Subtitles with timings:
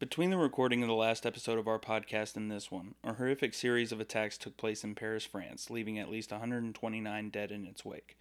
[0.00, 3.52] Between the recording of the last episode of our podcast and this one, a horrific
[3.52, 7.84] series of attacks took place in Paris, France, leaving at least 129 dead in its
[7.84, 8.16] wake.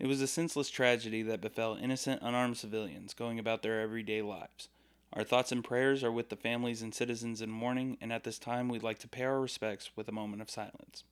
[0.00, 4.68] It was a senseless tragedy that befell innocent, unarmed civilians going about their everyday lives.
[5.12, 8.40] Our thoughts and prayers are with the families and citizens in mourning, and at this
[8.40, 11.04] time we'd like to pay our respects with a moment of silence.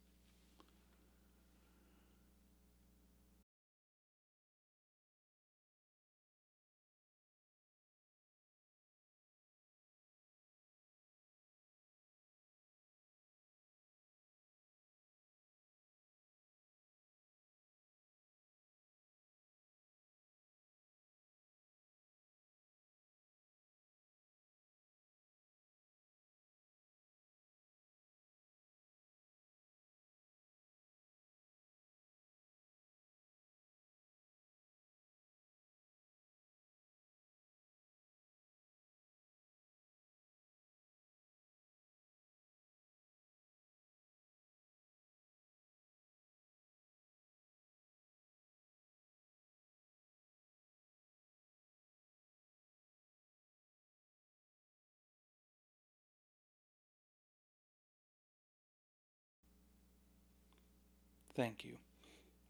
[61.35, 61.79] Thank you.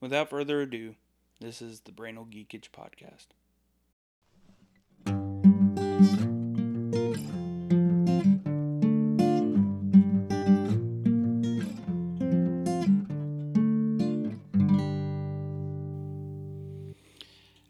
[0.01, 0.95] Without further ado,
[1.41, 3.29] this is the Brainal Geekage Podcast.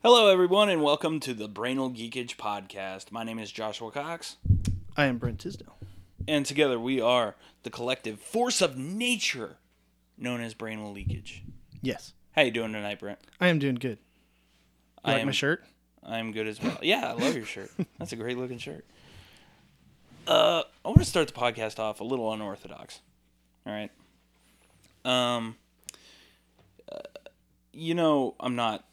[0.03, 3.11] Hello, everyone, and welcome to the Brainal Geekage Podcast.
[3.11, 4.37] My name is Joshua Cox,
[4.97, 5.77] I am Brent Tisdale.
[6.29, 9.57] and together we are the collective force of nature
[10.19, 11.43] known as Brainal Leakage.
[11.83, 13.19] Yes, How you doing tonight, Brent?
[13.41, 13.99] I am doing good.
[13.99, 15.65] You I like am my shirt?
[16.03, 16.79] I'm good as well.
[16.83, 17.71] Yeah, I love your shirt.
[17.99, 18.85] That's a great looking shirt.
[20.27, 23.01] Uh, I want to start the podcast off a little unorthodox.
[23.67, 23.91] All right.
[25.05, 25.57] Um.
[26.91, 26.99] uh,
[27.73, 28.85] you know, I'm not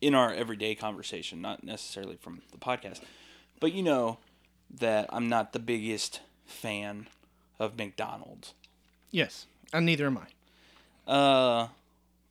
[0.00, 3.00] in our everyday conversation, not necessarily from the podcast,
[3.60, 4.18] but you know
[4.80, 7.06] that I'm not the biggest fan
[7.60, 8.54] of McDonald's.
[9.12, 10.26] Yes, and neither am I.
[11.06, 11.68] Uh,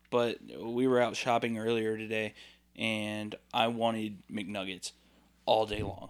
[0.10, 2.34] but we were out shopping earlier today,
[2.76, 4.92] and I wanted McNuggets
[5.46, 6.10] all day long.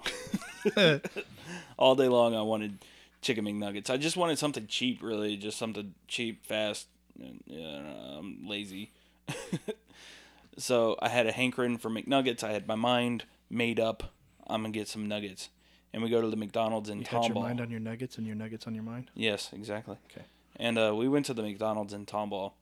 [1.78, 2.80] all day long, I wanted
[3.22, 3.90] chicken McNuggets.
[3.90, 6.88] I just wanted something cheap, really, just something cheap, fast.
[7.20, 8.92] and, uh, I'm lazy,
[10.58, 12.44] so I had a hankering for McNuggets.
[12.44, 14.12] I had my mind made up.
[14.48, 15.50] I'm gonna get some nuggets,
[15.94, 18.28] and we go to the McDonald's in You had your mind on your nuggets and
[18.28, 19.09] your nuggets on your mind.
[19.16, 19.98] Yes, exactly.
[20.12, 20.25] Okay.
[20.58, 22.54] And uh, we went to the McDonald's in Tomball,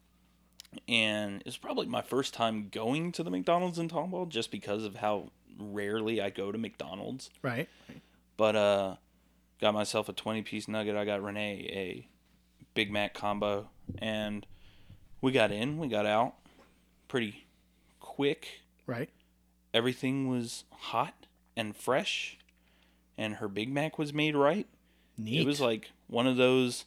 [0.88, 4.84] and it was probably my first time going to the McDonald's in Tomball, just because
[4.84, 7.30] of how rarely I go to McDonald's.
[7.44, 7.70] Right.
[8.36, 8.96] But uh,
[9.62, 10.96] got myself a twenty piece nugget.
[10.96, 12.08] I got Renee a
[12.74, 14.48] Big Mac combo, and
[15.22, 16.34] we got in, we got out,
[17.08, 17.46] pretty
[18.00, 18.62] quick.
[18.88, 19.10] Right.
[19.72, 22.40] Everything was hot and fresh,
[23.18, 24.68] and her Big Mac was made right.
[25.16, 25.42] Neat.
[25.42, 26.86] It was like one of those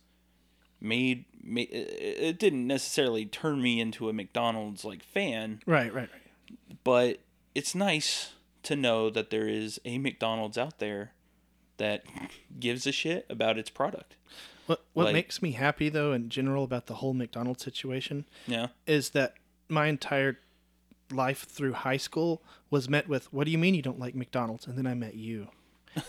[0.81, 5.93] made, made it didn't necessarily turn me into a McDonald's like fan, right.
[5.93, 6.09] Right.
[6.11, 6.79] Right.
[6.85, 7.19] but
[7.55, 8.33] it's nice
[8.65, 11.13] to know that there is a McDonald's out there
[11.79, 12.05] that
[12.59, 14.17] gives a shit about its product.
[14.67, 18.69] What What Like- makes me happy though, in general, about the whole McDonald's situation, Yeah.
[18.87, 19.35] is that
[19.69, 20.41] my entire
[21.13, 24.67] life through high school was met with, "What do you mean you don't like McDonald's?"
[24.67, 25.49] And then I met you,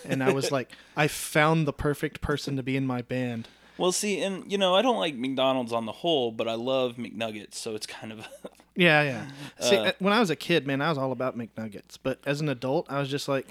[0.03, 3.47] and I was like, I found the perfect person to be in my band.
[3.77, 6.95] Well, see, and you know, I don't like McDonald's on the whole, but I love
[6.95, 8.27] McNuggets, so it's kind of
[8.75, 9.27] Yeah, yeah.
[9.67, 11.97] See, Uh, uh, when I was a kid, man, I was all about McNuggets.
[12.01, 13.49] But as an adult, I was just like,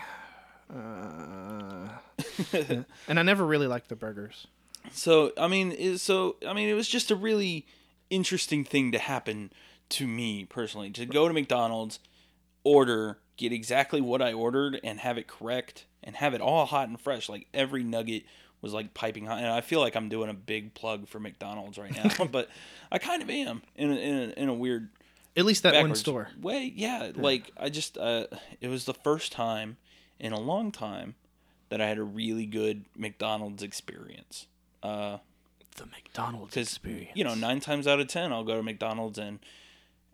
[0.72, 1.88] uh,
[2.53, 2.82] yeah.
[3.09, 4.47] and I never really liked the burgers.
[4.92, 7.66] So I mean, it, so I mean, it was just a really
[8.09, 9.53] interesting thing to happen
[9.88, 11.98] to me personally to go to McDonald's,
[12.62, 16.88] order, get exactly what I ordered, and have it correct, and have it all hot
[16.88, 17.28] and fresh.
[17.28, 18.22] Like every nugget
[18.62, 21.78] was like piping hot, and I feel like I'm doing a big plug for McDonald's
[21.78, 22.48] right now, but
[22.91, 24.88] I kind of am in a, in a, in a weird
[25.36, 26.30] At least that one store.
[26.41, 26.72] way.
[26.74, 28.26] Yeah, like I just uh,
[28.60, 29.76] it was the first time
[30.18, 31.14] in a long time
[31.68, 34.47] that I had a really good McDonald's experience.
[34.82, 35.18] Uh,
[35.76, 37.10] The McDonald's experience.
[37.14, 39.38] you know nine times out of ten I'll go to McDonald's and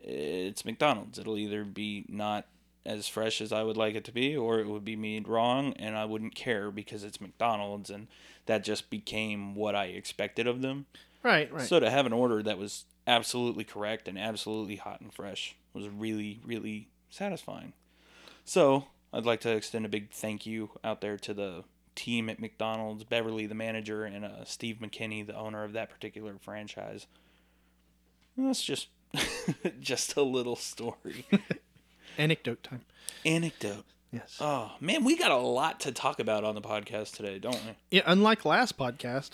[0.02, 1.18] it's McDonald's.
[1.18, 2.46] It'll either be not
[2.84, 5.73] as fresh as I would like it to be, or it would be made wrong,
[5.75, 8.08] and I wouldn't care because it's McDonald's, and
[8.46, 10.87] that just became what I expected of them.
[11.23, 11.67] Right, right.
[11.67, 15.88] So to have an order that was absolutely correct and absolutely hot and fresh was
[15.88, 17.73] really, really satisfying.
[18.44, 21.64] So I'd like to extend a big thank you out there to the
[21.94, 26.35] team at McDonald's, Beverly, the manager, and uh, Steve McKinney, the owner of that particular
[26.40, 27.06] franchise.
[28.37, 28.88] That's just
[29.81, 31.26] just a little story.
[32.19, 32.82] Anecdote time.
[33.25, 33.85] Anecdote.
[34.12, 34.37] Yes.
[34.41, 37.73] Oh man, we got a lot to talk about on the podcast today, don't we?
[37.91, 39.31] yeah, unlike last podcast.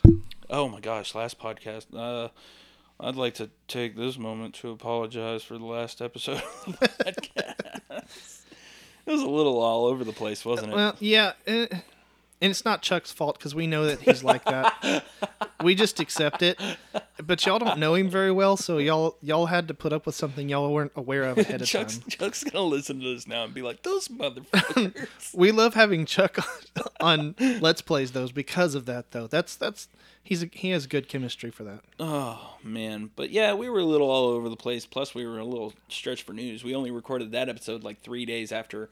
[0.49, 1.87] Oh my gosh, last podcast.
[1.95, 2.29] Uh,
[3.01, 8.43] I'd like to take this moment to apologize for the last episode of the podcast.
[9.07, 10.77] it was a little all over the place, wasn't it?
[10.77, 11.67] Well, yeah, eh,
[12.40, 15.05] and it's not Chuck's fault because we know that he's like that.
[15.62, 16.61] we just accept it.
[17.23, 20.14] But y'all don't know him very well, so y'all y'all had to put up with
[20.14, 22.08] something y'all weren't aware of ahead of Chuck's, time.
[22.08, 26.38] Chuck's gonna listen to this now and be like, "Those motherfuckers." We love having Chuck
[27.00, 29.26] on, on Let's Plays those because of that though.
[29.26, 29.88] That's that's
[30.23, 31.81] he's a, he has good chemistry for that.
[31.99, 34.87] oh man, but yeah, we were a little all over the place.
[34.87, 36.62] Plus, we were a little stretched for news.
[36.62, 38.91] We only recorded that episode like three days after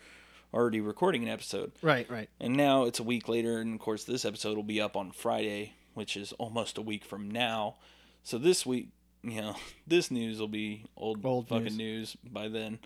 [0.53, 1.73] already recording an episode.
[1.83, 2.29] Right, right.
[2.41, 5.11] And now it's a week later, and of course, this episode will be up on
[5.13, 7.77] Friday, which is almost a week from now.
[8.23, 8.89] So this week,
[9.23, 9.57] you know,
[9.87, 12.17] this news will be old, Old fucking news.
[12.25, 12.79] by then.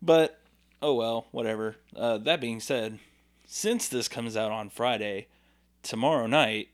[0.00, 0.38] But
[0.80, 1.76] oh well, whatever.
[1.96, 2.98] Uh, that being said,
[3.46, 5.26] since this comes out on Friday,
[5.82, 6.68] tomorrow night,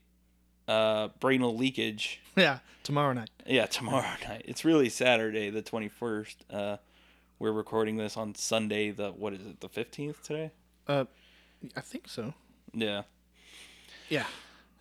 [0.67, 2.21] uh, brainal leakage.
[2.37, 3.29] Yeah, tomorrow night.
[3.47, 4.41] Yeah, tomorrow night.
[4.43, 6.43] It's really Saturday, the twenty first.
[6.51, 6.75] Uh,
[7.39, 10.51] we're recording this on Sunday, the what is it, the fifteenth today?
[10.87, 11.05] Uh,
[11.75, 12.33] I think so.
[12.73, 13.03] Yeah.
[14.09, 14.25] Yeah.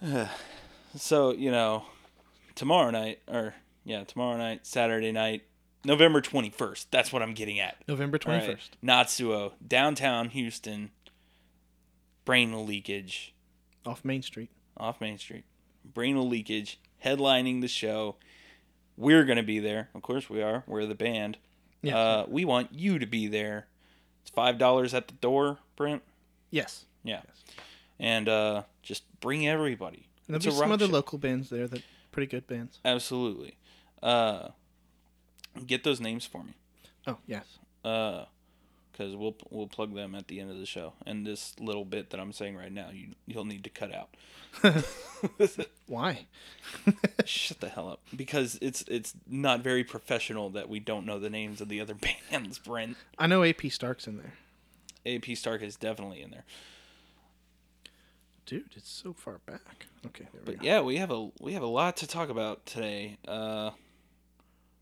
[0.96, 1.86] So, you know,
[2.54, 3.54] tomorrow night, or
[3.84, 5.42] yeah, tomorrow night, Saturday night,
[5.84, 6.86] November 21st.
[6.92, 7.78] That's what I'm getting at.
[7.88, 8.76] November twenty first.
[8.80, 9.06] twenty right.
[9.08, 10.90] Notsuoh, downtown Houston,
[12.24, 13.34] brain leakage
[13.84, 14.50] Off Main Street.
[14.76, 15.42] off Main Street.
[15.84, 18.14] Brain leakage headlining the show.
[18.96, 19.88] We're going to be there.
[19.96, 20.62] Of course, we are.
[20.68, 21.38] We're the band.
[21.86, 21.98] Yeah.
[21.98, 23.66] Uh, we want you to be there.
[24.22, 26.02] It's $5 at the door, Brent.
[26.50, 26.86] yes.
[27.02, 27.20] Yeah.
[27.98, 30.08] And uh, just bring everybody.
[30.26, 30.92] And there'll be some other show.
[30.92, 31.82] local bands there that
[32.12, 32.78] pretty good bands.
[32.84, 33.58] Absolutely.
[34.02, 34.48] Uh,
[35.66, 36.54] get those names for me.
[37.06, 37.44] Oh yes.
[37.84, 38.24] Uh,
[38.96, 40.92] because we'll we'll plug them at the end of the show.
[41.04, 44.08] And this little bit that I'm saying right now, you you'll need to cut out.
[45.86, 46.26] Why?
[47.24, 48.00] Shut the hell up.
[48.14, 51.94] Because it's it's not very professional that we don't know the names of the other
[52.30, 52.58] bands.
[52.58, 54.34] Brent, I know AP Stark's in there.
[55.16, 56.44] AP Stark is definitely in there.
[58.46, 59.86] Dude, it's so far back.
[60.06, 60.66] Okay, there we But go.
[60.66, 63.16] yeah, we have a we have a lot to talk about today.
[63.26, 63.70] Uh,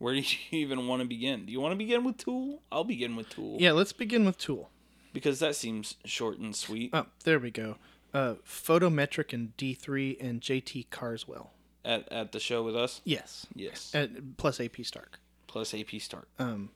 [0.03, 1.47] where do you even want to begin?
[1.47, 2.61] Do you want to begin with Tool?
[2.73, 3.57] I'll begin with Tool.
[3.61, 4.69] Yeah, let's begin with Tool.
[5.13, 6.91] Because that seems short and sweet.
[6.93, 7.77] Oh, there we go.
[8.13, 11.53] Uh, Photometric and D3 and JT Carswell.
[11.85, 13.01] At at the show with us.
[13.05, 13.47] Yes.
[13.55, 13.93] Yes.
[13.95, 15.21] And plus AP Stark.
[15.47, 16.27] Plus AP Stark.
[16.39, 16.71] Um,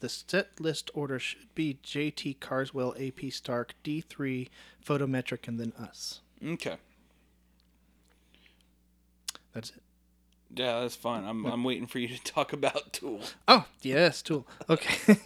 [0.00, 4.48] the set list order should be JT Carswell, AP Stark, D3,
[4.84, 6.20] Photometric, and then us.
[6.44, 6.76] Okay.
[9.52, 9.83] That's it.
[10.54, 11.24] Yeah, that's fine.
[11.24, 13.20] I'm I'm waiting for you to talk about Tool.
[13.48, 14.46] Oh yes, Tool.
[14.70, 15.16] Okay.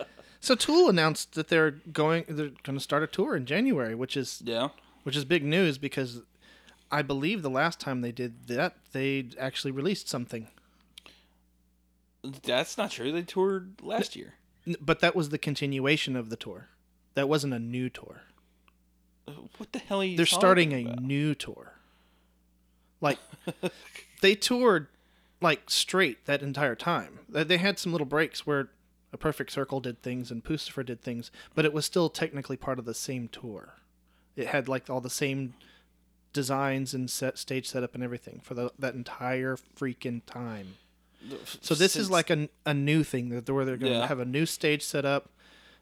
[0.40, 4.16] so Tool announced that they're going they're going to start a tour in January, which
[4.16, 4.68] is Yeah.
[5.02, 6.22] which is big news because
[6.90, 10.48] I believe the last time they did that they actually released something,
[12.22, 13.12] That's not true.
[13.12, 14.34] They toured last year.
[14.80, 16.68] But that was the continuation of the tour.
[17.14, 18.22] That wasn't a new tour.
[19.58, 21.72] What the hell are you They're starting a new tour.
[23.00, 23.18] Like
[24.26, 24.88] they toured
[25.40, 27.20] like straight that entire time.
[27.28, 28.68] They they had some little breaks where
[29.12, 32.78] a perfect circle did things and Puscifer did things, but it was still technically part
[32.80, 33.74] of the same tour.
[34.34, 35.54] It had like all the same
[36.32, 40.74] designs and set stage setup and everything for the, that entire freaking time.
[41.62, 44.06] So this is like a, a new thing that where they're going to Yeah.
[44.08, 45.30] have a new stage set up.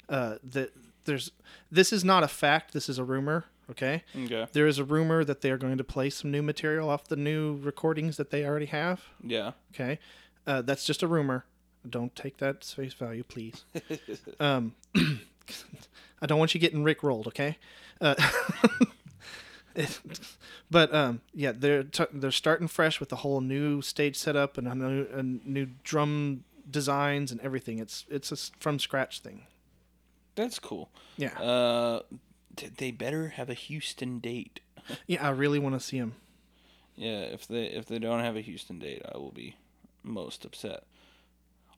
[0.09, 0.71] Uh, that
[1.07, 1.33] there's
[1.71, 2.73] this is not a fact.
[2.73, 3.47] This is a rumor.
[3.71, 4.03] Okay.
[4.25, 4.47] Okay.
[4.53, 7.17] There is a rumor that they are going to play some new material off the
[7.17, 9.03] new recordings that they already have.
[9.23, 9.53] Yeah.
[9.75, 9.99] Okay,
[10.47, 11.45] uh, that's just a rumor.
[11.89, 13.65] Don't take that face value, please.
[14.41, 14.75] um,
[16.23, 17.27] I don't want you getting Rick rolled.
[17.29, 17.59] Okay.
[18.01, 18.15] Uh,
[19.75, 20.01] it-
[20.71, 24.67] but um, yeah, they're t- they're starting fresh with a whole new stage setup and
[24.67, 27.79] a new, a new drum designs and everything.
[27.79, 29.47] It's it's a from scratch thing.
[30.37, 30.91] That's cool.
[31.17, 32.01] Yeah, Uh,
[32.57, 34.61] they better have a Houston date.
[35.07, 35.27] yeah.
[35.27, 36.15] I really want to see them.
[36.97, 39.57] Yeah, if they if they don't have a Houston date, I will be
[40.03, 40.85] most upset.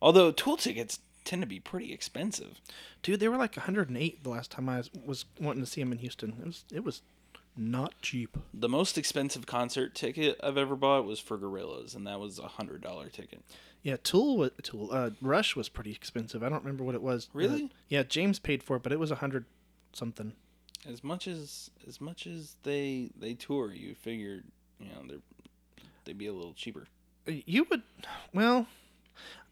[0.03, 2.61] Although tool tickets tend to be pretty expensive.
[3.03, 5.99] Dude, they were like 108 the last time I was, wanting to see them in
[5.99, 6.37] Houston.
[6.41, 7.03] It was it was
[7.57, 8.37] not cheap.
[8.53, 12.49] The most expensive concert ticket I've ever bought was for Gorillaz, and that was a
[12.49, 13.43] hundred dollar ticket.
[13.83, 14.91] Yeah, Tool was Tool.
[14.93, 16.43] Uh, Rush was pretty expensive.
[16.43, 17.29] I don't remember what it was.
[17.33, 17.65] Really?
[17.65, 19.47] Uh, yeah, James paid for it, but it was a hundred
[19.93, 20.35] something.
[20.89, 24.45] As much as as much as they they tour, you figured
[24.79, 25.19] you know they're
[26.05, 26.87] they'd be a little cheaper.
[27.27, 27.83] You would,
[28.33, 28.69] well,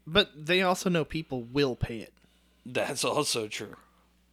[0.07, 2.13] but they also know people will pay it.
[2.65, 3.75] That's also true.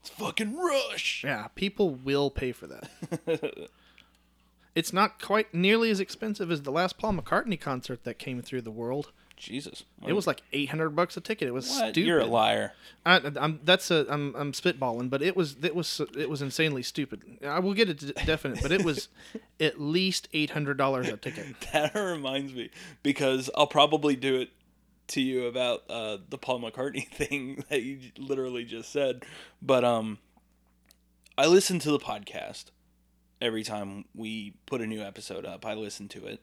[0.01, 1.23] It's fucking Rush.
[1.25, 2.89] Yeah, people will pay for that.
[4.75, 8.63] it's not quite nearly as expensive as the last Paul McCartney concert that came through
[8.63, 9.13] the world.
[9.37, 11.49] Jesus, It was like eight hundred bucks a ticket.
[11.49, 11.93] It was what?
[11.93, 12.07] stupid.
[12.07, 12.73] You're a liar.
[13.05, 16.83] I, I'm that's a I'm I'm spitballing, but it was it was it was insanely
[16.83, 17.23] stupid.
[17.45, 19.09] I will get it definite, but it was
[19.61, 21.47] at least eight hundred dollars a ticket.
[21.73, 22.71] That reminds me
[23.03, 24.51] because I'll probably do it
[25.09, 29.25] to you about uh, the Paul McCartney thing that you literally just said.
[29.61, 30.19] But um,
[31.37, 32.67] I listen to the podcast
[33.41, 35.67] every time we put a new episode up.
[35.67, 36.41] I listen to it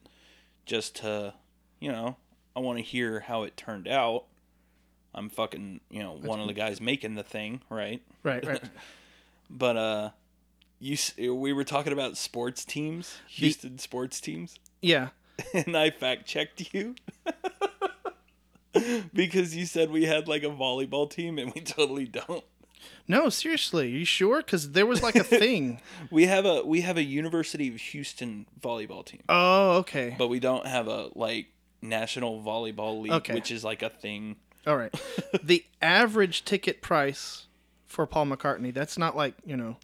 [0.66, 1.34] just to,
[1.80, 2.18] you know,
[2.56, 4.26] I want to hear how it turned out.
[5.14, 8.02] I'm fucking, you know, one of the guys making the thing, right?
[8.24, 8.64] Right, right.
[9.52, 10.10] But uh,
[10.80, 10.96] you
[11.36, 15.10] we were talking about sports teams, Houston sports teams Yeah,
[15.54, 16.94] and I fact checked you
[19.14, 22.44] because you said we had like a volleyball team and we totally don't.
[23.08, 24.38] no, seriously, you sure?
[24.38, 25.82] Because there was like a thing.
[26.12, 30.40] We have a we have a University of Houston volleyball team, oh, okay, but we
[30.40, 31.48] don't have a like
[31.82, 33.34] national volleyball league, Okay.
[33.34, 34.36] which is like a thing.
[34.68, 34.94] all right.
[35.44, 37.48] the average ticket price
[37.88, 39.78] for Paul McCartney, that's not like you know,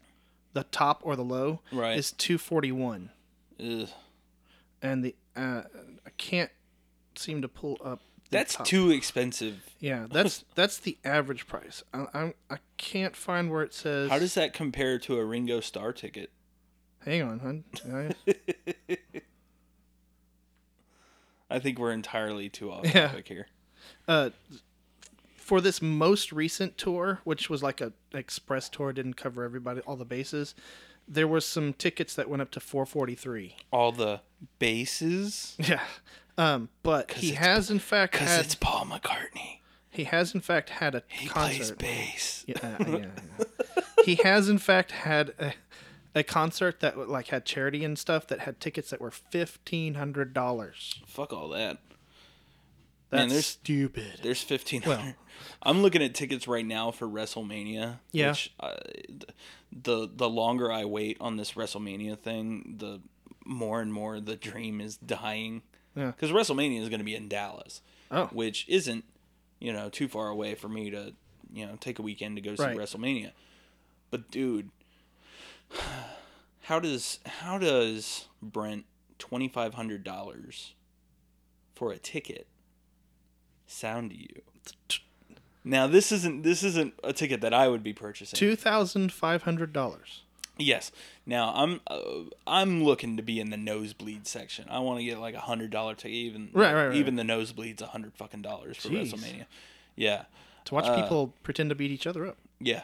[0.52, 1.98] the top or the low, Right.
[1.98, 3.10] Is two forty one,
[3.60, 3.88] Ugh.
[4.82, 5.62] and the uh,
[6.06, 6.50] I can't
[7.14, 8.00] seem to pull up.
[8.30, 8.66] That's top.
[8.66, 9.74] too expensive.
[9.80, 11.82] Yeah, that's that's the average price.
[11.94, 14.10] I, I'm I can't find where it says.
[14.10, 16.30] How does that compare to a Ringo Starr ticket?
[17.04, 17.38] Hang on,
[17.84, 18.14] hon.
[21.50, 23.08] I- think we're entirely too off Yeah.
[23.08, 23.46] topic here.
[24.08, 24.30] uh,
[25.36, 29.94] for this most recent tour, which was like a express tour, didn't cover everybody all
[29.96, 30.54] the bases.
[31.06, 33.54] There was some tickets that went up to 443.
[33.70, 34.22] All the
[34.58, 35.82] bases Yeah.
[36.38, 39.60] Um, but he has in fact because had it's Paul McCartney.
[39.88, 42.44] he has in fact had a He plays bass.
[42.48, 42.96] Yeah, yeah,
[43.38, 43.84] yeah.
[44.04, 45.54] he has in fact had a,
[46.16, 50.32] a concert that like had charity and stuff that had tickets that were fifteen hundred
[50.34, 51.00] dollars.
[51.06, 51.78] Fuck all that.
[53.10, 54.20] That's Man, there's- stupid.
[54.22, 55.14] There's fifteen Well-
[55.62, 57.98] I'm looking at tickets right now for WrestleMania.
[58.10, 58.30] Yeah.
[58.30, 58.76] Which, uh,
[59.70, 63.00] the the longer I wait on this WrestleMania thing, the
[63.44, 65.62] more and more the dream is dying.
[65.94, 66.06] Yeah.
[66.12, 67.80] Because WrestleMania is going to be in Dallas,
[68.10, 69.04] Oh, which isn't,
[69.60, 71.12] you know, too far away for me to,
[71.52, 72.76] you know, take a weekend to go see Right.
[72.76, 73.32] WrestleMania.
[74.10, 74.70] But dude,
[76.62, 78.84] how does how does Brent
[79.18, 80.74] twenty five hundred dollars
[81.74, 82.46] for a ticket
[83.66, 84.42] sound to you?
[85.64, 88.36] Now this isn't this isn't a ticket that I would be purchasing.
[88.36, 90.22] two thousand five hundred dollars.
[90.58, 90.90] Yes.
[91.26, 92.00] Now I'm uh,
[92.46, 94.66] I'm looking to be in the nosebleed section.
[94.70, 96.12] I want to get like a hundred dollar ticket.
[96.16, 96.96] Even Right, right, right.
[96.96, 99.12] even the nosebleeds a hundred fucking dollars for Jeez.
[99.12, 99.46] WrestleMania.
[99.96, 100.24] Yeah,
[100.66, 102.36] To watch Uh, people pretend to beat each other up.
[102.60, 102.82] Yeah.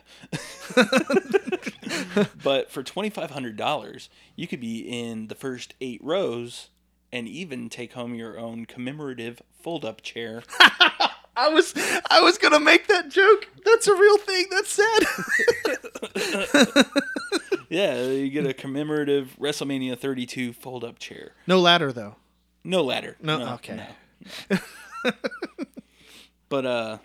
[2.43, 6.69] but for twenty five hundred dollars, you could be in the first eight rows
[7.13, 10.43] and even take home your own commemorative fold up chair.
[11.35, 11.73] I was
[12.11, 13.49] I was gonna make that joke.
[13.65, 14.47] That's a real thing.
[14.51, 15.03] That's sad.
[17.71, 21.33] yeah, you get a commemorative WrestleMania thirty two fold up chair.
[21.47, 22.17] no ladder though.
[22.65, 23.17] No ladder.
[23.21, 23.89] No, okay.
[24.51, 24.59] no.
[26.49, 26.99] but uh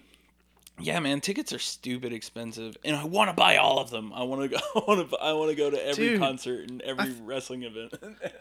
[0.79, 4.13] yeah, man, tickets are stupid expensive, and I want to buy all of them.
[4.13, 4.57] I want to go.
[4.75, 5.17] I want to.
[5.17, 7.93] I want to go to every Dude, concert and every wrestling event.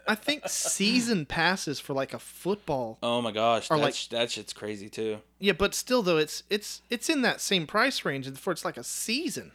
[0.07, 2.99] I think season passes for like a football.
[3.02, 5.19] oh my gosh, that's that shit's crazy too.
[5.38, 8.64] Yeah, but still though, it's it's it's in that same price range and for it's
[8.64, 9.52] like a season.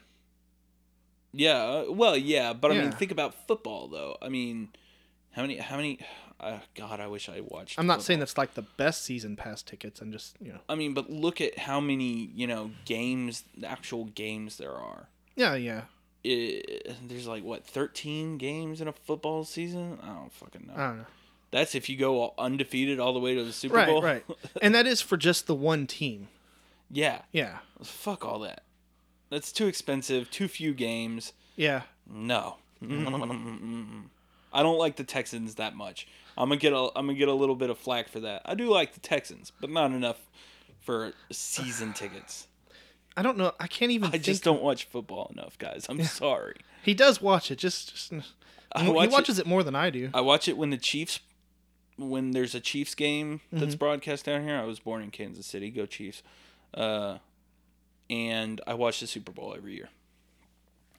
[1.34, 4.18] Yeah, uh, well, yeah, but I mean, think about football though.
[4.22, 4.70] I mean,
[5.32, 5.58] how many?
[5.58, 6.00] How many?
[6.42, 7.78] Uh, God, I wish I watched.
[7.80, 8.22] I'm not saying football.
[8.22, 10.02] that's like the best season pass tickets.
[10.02, 10.60] I'm just you know.
[10.68, 15.08] I mean, but look at how many you know games, actual games there are.
[15.36, 15.84] Yeah, yeah.
[16.24, 20.88] it, there's like what 13 games in a football season i don't fucking know I
[20.88, 21.06] don't know.
[21.50, 24.24] that's if you go undefeated all the way to the super Right, bowl right.
[24.62, 26.28] and that is for just the one team.
[26.92, 28.62] yeah Yeah, fuck all that
[29.32, 31.84] that's too expensive too few games yeah.
[32.08, 32.58] no
[34.54, 36.08] i don't like the texans that much
[36.38, 38.54] i'm gonna get a i'm gonna get a little bit of flack for that i
[38.56, 40.18] do like the texans but not enough
[40.80, 42.48] for season tickets
[43.18, 43.52] I don't know.
[43.60, 44.10] I can't even.
[44.14, 47.58] i just don't watch football enough guys i'm sorry He does watch it.
[47.58, 48.14] Just, just
[48.74, 49.46] I he watch it- watches it.
[49.46, 50.10] more than I do.
[50.14, 51.20] I watch it when the Chiefs,
[51.98, 53.60] when there's a Chiefs game Mm-hmm.
[53.60, 54.56] that's broadcast down here.
[54.58, 55.70] I was born in Kansas City.
[55.72, 56.24] Go Chiefs.
[56.74, 57.18] Uh,
[58.10, 59.90] and I watch the Super Bowl every year.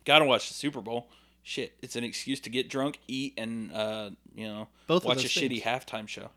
[0.05, 1.09] Gotta watch the Super Bowl.
[1.43, 5.23] Shit, it's an excuse to get drunk, eat, and uh, you know, Both watch a
[5.23, 6.31] those shitty halftime show.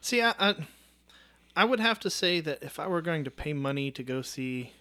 [0.00, 0.54] See, I, I,
[1.54, 4.22] I would have to say that if I were going to pay money to go
[4.22, 4.72] see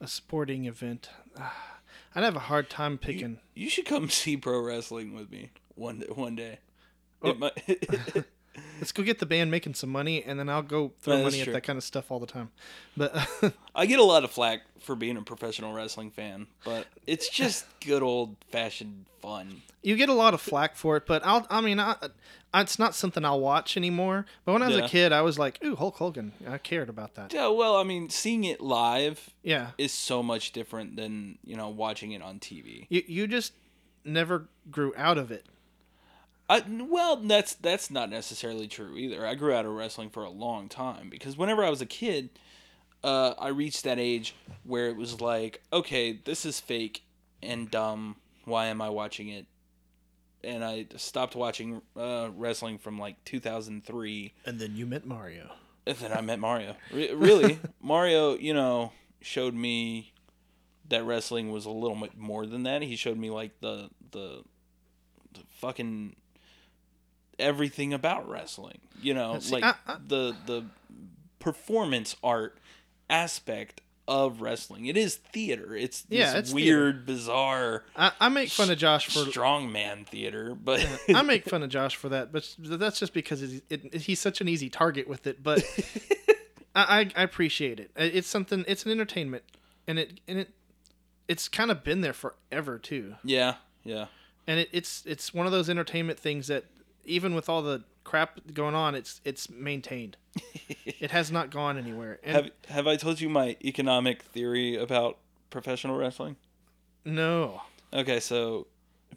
[0.00, 1.78] a sporting event, ah,
[2.14, 3.38] I'd have a hard time picking.
[3.54, 6.58] You should come see pro wrestling with me one one day.
[7.22, 7.30] Oh.
[7.30, 8.24] It might-
[8.80, 11.52] Let's go get the band making some money, and then I'll go throw money true.
[11.52, 12.50] at that kind of stuff all the time.
[12.96, 13.14] But
[13.74, 17.64] I get a lot of flack for being a professional wrestling fan, but it's just
[17.80, 19.62] good old fashioned fun.
[19.82, 21.06] you get a lot of flack for it.
[21.06, 21.96] But I'll, I mean, I,
[22.52, 24.26] I, it's not something I'll watch anymore.
[24.44, 24.84] But when I was Yeah.
[24.84, 26.32] a kid, I was like, ooh, Hulk Hogan.
[26.48, 27.32] I cared about that.
[27.32, 31.68] Yeah, well, I mean, seeing it live Yeah, is so much different than you know
[31.70, 32.86] watching it on TV.
[32.90, 33.52] you you just
[34.04, 35.46] never grew out of it.
[36.48, 39.26] I, well, that's that's not necessarily true either.
[39.26, 42.30] I grew out of wrestling for a long time because whenever I was a kid,
[43.02, 44.34] uh, I reached that age
[44.64, 47.02] where it was like, okay, this is fake
[47.42, 48.16] and dumb.
[48.44, 49.46] Why am I watching it?
[50.44, 55.50] And I stopped watching uh, wrestling from like 2003, And then you met Mario.
[55.84, 56.76] and then I met Mario.
[56.92, 60.12] Re- really, Mario, you know, showed me
[60.88, 62.82] that wrestling was a little bit more than that.
[62.82, 64.44] He showed me like the the,
[65.34, 66.14] the fucking
[67.38, 68.78] everything about wrestling.
[69.02, 70.64] You know, See, like I- I- the the
[71.38, 72.58] performance art
[73.08, 74.86] aspect of wrestling.
[74.86, 75.74] It is theater.
[75.76, 80.54] It's this Yeah, it's weird, bizarre I, I make fun of Josh for strongman theater,
[80.54, 84.20] but I make fun of Josh for that, but that's just because it, it, he's
[84.20, 85.42] such an easy target with it.
[85.42, 85.64] But
[86.74, 87.90] I, I, I appreciate it.
[87.96, 88.64] It's something.
[88.68, 89.42] It's an entertainment,
[89.88, 90.50] and it and it
[91.26, 93.16] it's kind of been there forever too.
[93.24, 94.06] yeah, yeah.
[94.46, 96.64] And it, it's it's one of those entertainment things that
[97.06, 100.16] even with all the crap going on, it's it's maintained.
[100.84, 102.18] it has not gone anywhere.
[102.22, 105.18] And Have have I told you my economic theory about
[105.50, 106.36] professional wrestling?
[107.04, 108.66] no, Okay, so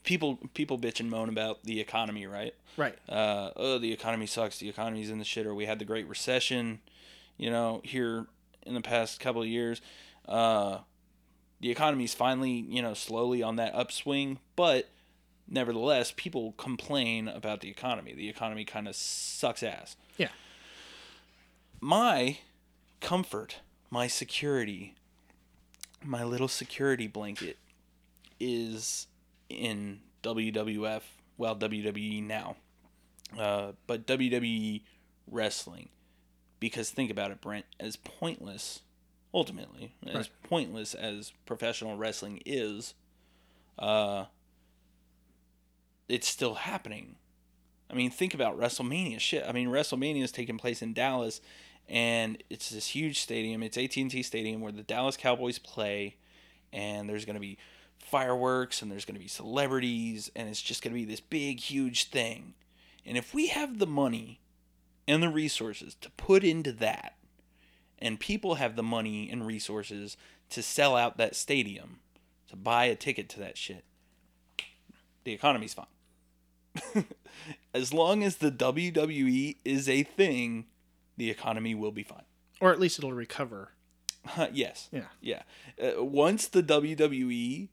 [0.04, 2.54] people people bitch and moan about the economy, right?
[2.78, 2.96] right?
[3.10, 4.60] Uh, oh, the economy sucks.
[4.60, 5.56] The economy's in the shitter.
[5.56, 6.80] We had the Great Recession,
[7.38, 8.28] you know, here
[8.66, 9.82] in the past couple of years.
[10.28, 10.80] Uh,
[11.60, 14.88] the economy's finally, you know, slowly on that upswing, but
[15.50, 18.14] nevertheless, people complain about the economy.
[18.14, 19.96] The economy kind of sucks ass.
[20.18, 20.30] Yeah.
[21.82, 22.40] My
[23.02, 23.58] comfort,
[23.90, 24.96] my security,
[26.04, 27.58] my little security blanket
[28.40, 29.08] is
[29.50, 31.02] in WWF,
[31.38, 32.58] well, WWE now,
[33.38, 34.82] uh, but WWE
[35.30, 35.90] wrestling.
[36.60, 38.82] Because think about it, Brent, as pointless,
[39.34, 40.30] ultimately, as Right.
[40.44, 42.94] pointless as professional wrestling is,
[43.78, 44.26] uh,
[46.10, 47.16] it's still happening.
[47.90, 49.20] I mean, think about WrestleMania.
[49.20, 49.46] Shit.
[49.48, 51.42] I mean, WrestleMania is taking place in Dallas,
[51.88, 53.64] and it's this huge stadium.
[53.64, 56.18] It's AT and T Stadium where the Dallas Cowboys play,
[56.74, 57.58] and there's gonna be
[57.98, 62.54] fireworks and there's gonna be celebrities, and it's just gonna be this big, huge thing.
[63.06, 64.40] And if we have the money
[65.08, 67.16] and the resources to put into that,
[67.98, 70.16] and people have the money and resources
[70.52, 72.00] to sell out that stadium,
[72.50, 73.84] to buy a ticket to that shit,
[75.24, 75.86] the economy's fine.
[77.74, 80.66] as long as the WWE is a thing,
[81.18, 82.24] the economy will be fine.
[82.62, 83.72] Or at least it'll recover.
[84.52, 84.90] yes.
[84.92, 85.06] Yeah.
[85.22, 85.44] Yeah.
[85.82, 87.70] Uh, once the WWE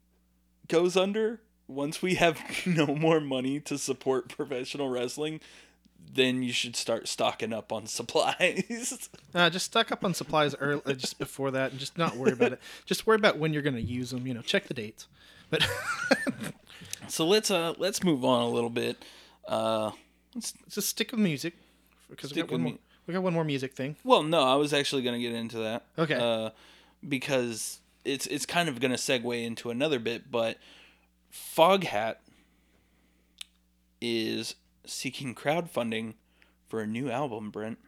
[0.69, 5.41] goes under, once we have no more money to support professional wrestling,
[6.13, 9.09] then you should start stocking up on supplies.
[9.35, 12.53] Uh, just stock up on supplies early, just before that, and just not worry about
[12.53, 12.61] it.
[12.85, 14.27] Just worry about when you're going to use them.
[14.27, 15.09] You know, check the dates.
[15.51, 15.67] But
[17.09, 19.05] so let's uh let's move on a little bit.
[19.47, 19.93] Uh
[20.35, 21.55] let's just stick with music
[22.11, 22.75] because we got one more.
[23.07, 23.97] We got one more music thing.
[24.03, 25.85] Well, no, I was actually going to get into that.
[25.97, 26.15] Okay.
[26.15, 26.51] Uh,
[27.09, 30.59] because it's it's kind of going to segue into another bit, but
[31.33, 32.17] Foghat
[34.01, 36.15] is seeking crowdfunding
[36.69, 37.79] for a new album, Brent,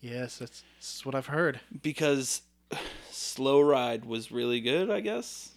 [0.00, 1.60] Yes, that's, that's what I've heard.
[1.82, 2.42] because
[3.10, 5.51] Slow Ride was really good, I guess.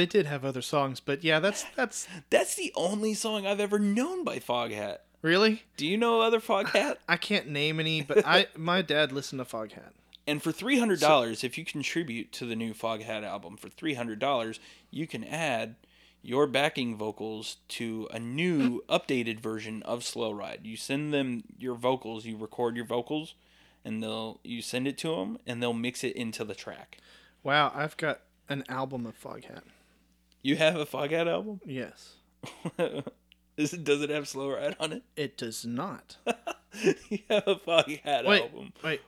[0.00, 3.78] They did have other songs, but yeah, that's that's That's the only song I've ever
[3.78, 5.00] known by Foghat.
[5.20, 5.64] really.
[5.76, 6.96] Do you know other Foghat?
[7.06, 9.90] I can't name any, but I my dad listened to Foghat.
[10.26, 13.92] And for three hundred dollars, if you contribute to the new Foghat album for three
[13.92, 14.58] hundred dollars,
[14.90, 15.74] you can add
[16.22, 20.60] your backing vocals to a new updated version of Slow Ride.
[20.62, 23.34] You send them your vocals, you record your vocals,
[23.84, 26.96] and they'll you send it to them, and they'll mix it into the track.
[27.42, 29.60] Wow, I've got an album of Foghat.
[30.42, 31.60] You have a Foghat album?
[31.66, 32.14] Yes,
[33.56, 35.02] Is it, does it have Slow Ride on it?
[35.16, 36.16] it does not.
[37.10, 38.72] you have a Foghat Wait, album.
[38.82, 39.00] wait.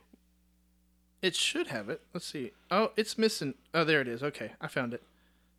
[1.21, 2.01] It should have it.
[2.13, 2.51] Let's see.
[2.69, 3.55] Oh, it's missing.
[3.73, 4.21] Oh, there it is.
[4.21, 5.01] Okay, I found it.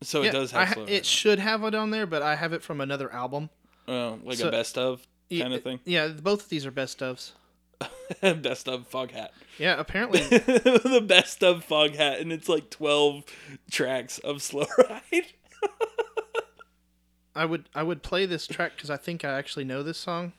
[0.03, 2.53] So yeah, it does have ha- it should have it on there, but I have
[2.53, 3.49] it from another album.
[3.89, 5.81] Oh, like so- a best of Yeah, kind of thing.
[5.85, 7.33] Yeah, both of these are best ofs.
[8.21, 9.29] best of Foghat.
[9.59, 10.21] Yeah, apparently.
[10.21, 13.25] the best of Foghat, and it's like twelve
[13.71, 15.33] tracks of slow ride.
[17.35, 20.33] I would I would play this track because I think I actually know this song.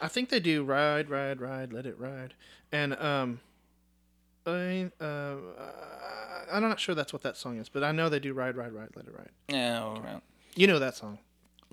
[0.00, 2.34] I think they do ride, ride, ride, let it ride,
[2.72, 3.40] and um,
[4.46, 5.34] I uh,
[6.50, 8.72] I'm not sure that's what that song is, but I know they do ride, ride,
[8.72, 9.30] ride, let it ride.
[9.50, 10.22] No, no,
[10.54, 11.18] You know that song.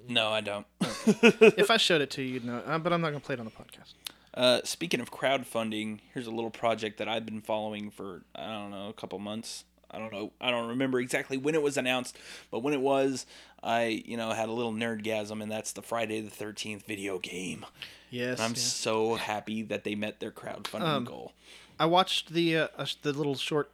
[0.10, 0.65] no, I don't.
[0.82, 2.58] if I showed it to you, you'd know.
[2.58, 3.93] it, uh, but I'm not gonna play it on the podcast.
[4.34, 8.71] Uh, speaking of crowdfunding, here's a little project that I've been following for I don't
[8.71, 9.63] know a couple months.
[9.91, 10.32] I don't know.
[10.41, 12.17] I don't remember exactly when it was announced,
[12.52, 13.26] but when it was,
[13.63, 17.65] I you know had a little nerdgasm, and that's the Friday the Thirteenth video game.
[18.10, 18.56] Yes, I'm yeah.
[18.58, 21.34] so happy that they met their crowdfunding Um, goal.
[21.80, 23.71] I watched the uh, uh, the little short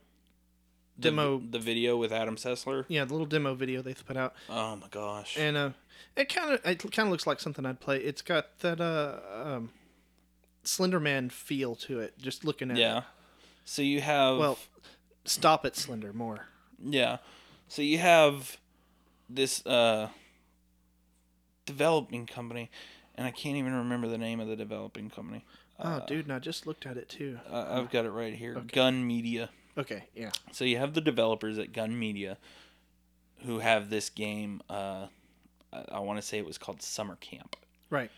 [1.00, 1.40] demo.
[1.40, 2.86] the video with Adam Sessler.
[2.88, 5.38] yeah, the little demo video they put out, Oh my gosh.
[5.38, 5.70] and uh,
[6.16, 7.98] it kind of it kind of looks like something I'd play.
[7.98, 9.72] It's got that uh um,
[10.64, 12.18] Slenderman feel to it.
[12.20, 12.82] Just looking at it.
[12.82, 13.02] yeah.
[13.66, 14.58] So you have Well,
[15.26, 16.14] stop it, Slender.
[16.14, 16.48] More.
[16.84, 17.18] Yeah.
[17.68, 18.58] So you have
[19.30, 20.10] this uh
[21.66, 22.70] developing company
[23.16, 25.46] and I can't even remember the name of the developing company.
[25.80, 27.40] Oh, dude, and I just looked at it too.
[27.52, 28.56] I I've got it right here.
[28.72, 29.50] Gun Media.
[29.78, 30.32] Okay, yeah.
[30.52, 32.38] So you have the developers at Gun Media
[33.46, 35.08] who have this game uh
[35.74, 37.56] I, I want to say it was called Summer Camp
[37.90, 38.12] Right.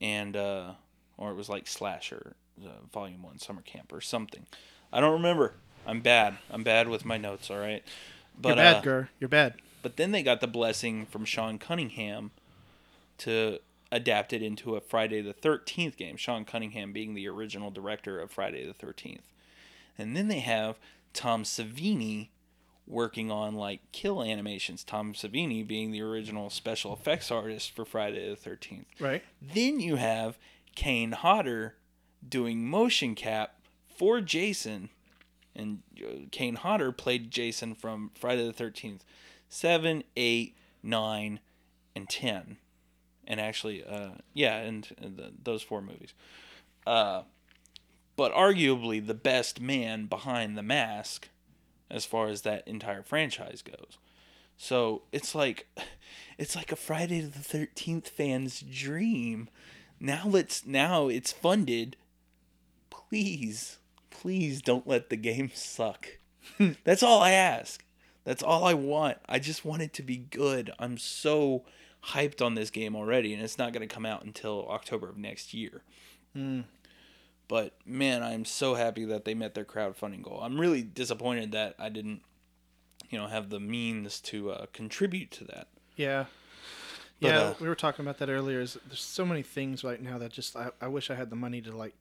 [0.00, 0.72] and uh
[1.16, 4.46] or it was like Slasher uh, Volume 1 Summer Camp or something.
[4.92, 5.54] I don't remember.
[5.86, 6.38] I'm bad.
[6.50, 7.82] I'm bad with my notes, all right?
[8.38, 9.08] But You're bad, uh, Gur.
[9.20, 9.54] You're bad.
[9.82, 12.32] But then they got the blessing from Sean Cunningham
[13.18, 13.58] to
[13.92, 16.16] adapt it into a Friday the 13th game.
[16.16, 19.20] Sean Cunningham being the original director of Friday the 13th.
[19.96, 20.76] And then they have
[21.12, 22.28] Tom Savini
[22.86, 24.84] working on like kill animations.
[24.84, 28.84] Tom Savini being the original special effects artist for Friday the 13th.
[29.00, 29.22] Right.
[29.40, 30.38] Then you have
[30.74, 31.74] Kane Hodder
[32.28, 33.60] doing motion cap
[33.96, 34.90] for Jason.
[35.56, 39.00] And uh, Kane Hodder played Jason from Friday the 13th,
[39.48, 41.40] 7, 8, 9,
[41.94, 42.56] and 10.
[43.26, 46.14] And actually, uh, yeah, and, and the, those four movies.
[46.86, 47.22] Uh,
[48.16, 51.28] but arguably the best man behind the mask
[51.90, 53.98] as far as that entire franchise goes.
[54.56, 55.66] So it's like
[56.38, 59.48] it's like a Friday the thirteenth fan's dream.
[60.00, 61.96] Now let's now it's funded.
[62.90, 63.78] Please,
[64.20, 66.08] please don't let the game suck.
[66.84, 67.84] That's all I ask.
[68.24, 69.18] That's all I want.
[69.28, 70.70] I just want it to be good.
[70.78, 71.64] I'm so
[72.06, 75.16] hyped on this game already, and it's not going to come out until October of
[75.16, 75.82] next year.
[77.48, 80.40] But man, I'm so happy that they met their crowdfunding goal.
[80.42, 82.22] I'm really disappointed that I didn't,
[83.10, 85.68] you know, have the means to uh, contribute to that.
[85.94, 86.26] Yeah.
[87.20, 88.60] But, yeah, uh, we were talking about that earlier.
[88.60, 91.36] Is there's so many things right now that just I, I wish I had the
[91.36, 91.94] money to like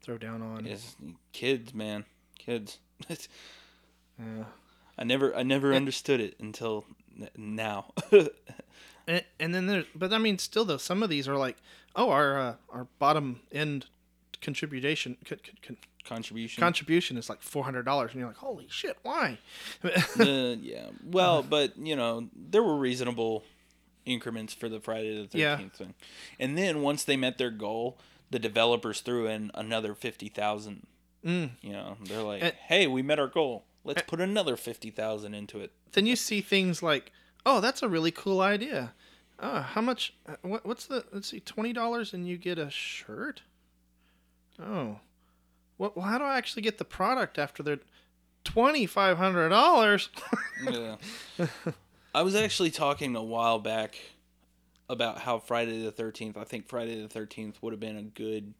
[0.00, 0.66] throw down on.
[0.66, 0.96] It's
[1.32, 2.04] kids, man,
[2.38, 2.78] kids.
[4.20, 4.44] Yeah.
[4.98, 6.84] I never, I never understood it until
[7.36, 7.92] now.
[9.06, 11.56] And, and then there's, but I mean, still though, some of these are like,
[11.96, 13.86] oh, our uh, our bottom end
[14.42, 16.60] contribution con, con, con, Contribution.
[16.60, 19.38] contribution is like four hundred dollars, and you're like, holy shit, why?
[19.82, 19.88] uh,
[20.60, 20.88] yeah.
[21.04, 23.44] Well, but you know, there were reasonable
[24.04, 25.56] increments for the Friday the Yeah.
[25.56, 25.94] Thirteenth thing,
[26.38, 27.96] and then once they met their goal,
[28.30, 30.86] the developers threw in another fifty thousand.
[31.24, 31.50] Mm.
[31.62, 33.64] You know, they're like, And- "Hey, we met our goal.
[33.84, 37.10] Let's put another fifty thousand into it." then you see things like,
[37.46, 38.92] oh, that's a really cool idea.
[39.40, 40.12] Oh, how much?
[40.28, 41.04] uh, What, what's the?
[41.12, 43.42] Let's see, twenty dollars and you get a shirt.
[44.62, 44.98] Oh,
[45.76, 45.96] what?
[45.96, 47.78] Well, how do I actually get the product after they're
[48.44, 50.08] twenty five hundred dollars?
[50.70, 50.96] yeah.
[52.14, 53.96] I was actually talking a while back
[54.88, 58.54] about how Friday the 13th, I think Friday the 13th would have been a good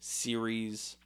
[0.00, 0.96] series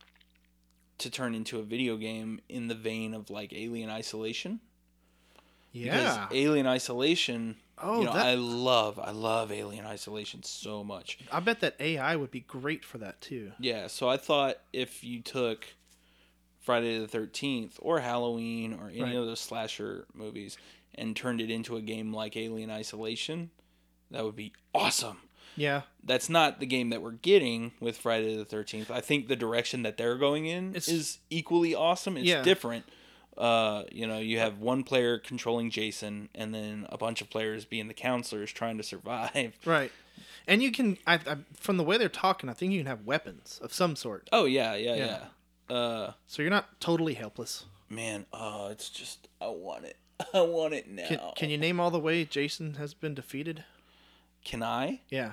[0.99, 4.61] to turn into a video game in the vein of like Alien Isolation.
[5.73, 6.27] Yeah.
[6.27, 11.19] Because Alien Isolation, Oh, you know, that- I love, I love Alien Isolation so much.
[11.31, 13.53] I bet that AI would be great for that too.
[13.61, 15.67] Yeah, so I thought if you took
[16.61, 19.15] Friday the Thirteenth or Halloween or any Right.
[19.15, 20.59] of those slasher movies
[20.97, 23.51] and turned it into a game like Alien Isolation,
[24.11, 25.19] that would be awesome.
[25.57, 25.83] Yeah.
[26.05, 28.91] That's not the game that we're getting with Friday the Thirteenth.
[28.91, 32.17] I think the direction that they're going in It's- is equally awesome.
[32.17, 32.43] It's Yeah.
[32.43, 32.85] different.
[33.37, 37.65] Uh, you know, you have one player controlling Jason, and then a bunch of players
[37.65, 39.57] being the counselors trying to survive.
[39.65, 39.93] Right.
[40.49, 43.05] And you can, I, I, from the way they're talking, I think you can have
[43.05, 44.29] weapons of some sort.
[44.33, 45.19] Oh yeah, yeah, Yeah.
[45.69, 45.77] yeah.
[45.77, 47.67] Uh, So you're not totally helpless.
[47.91, 49.97] man, oh, it's just I want it.
[50.35, 51.07] I want it now.
[51.07, 53.65] Can, can you name all the way Jason has been defeated?
[54.45, 55.01] Can I?
[55.11, 55.33] Yeah.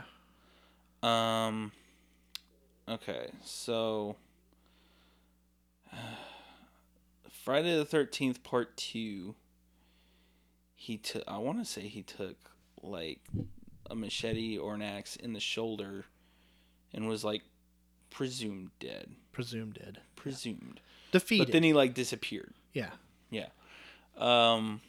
[1.04, 1.72] Um.
[2.88, 4.15] Okay, so
[7.44, 9.36] Friday the Thirteenth Part Two.
[10.76, 11.24] He took.
[11.28, 12.36] I want to say he took
[12.82, 13.20] like
[13.89, 16.06] a machete or an axe in the shoulder,
[16.94, 17.44] and was like
[18.10, 19.10] presumed dead.
[19.32, 20.00] Presumed dead.
[20.15, 20.82] Presumed.
[21.12, 21.48] Defeated.
[21.48, 22.54] But then he like disappeared.
[22.74, 22.91] yeah.
[23.30, 23.48] Yeah.
[24.18, 24.82] Um,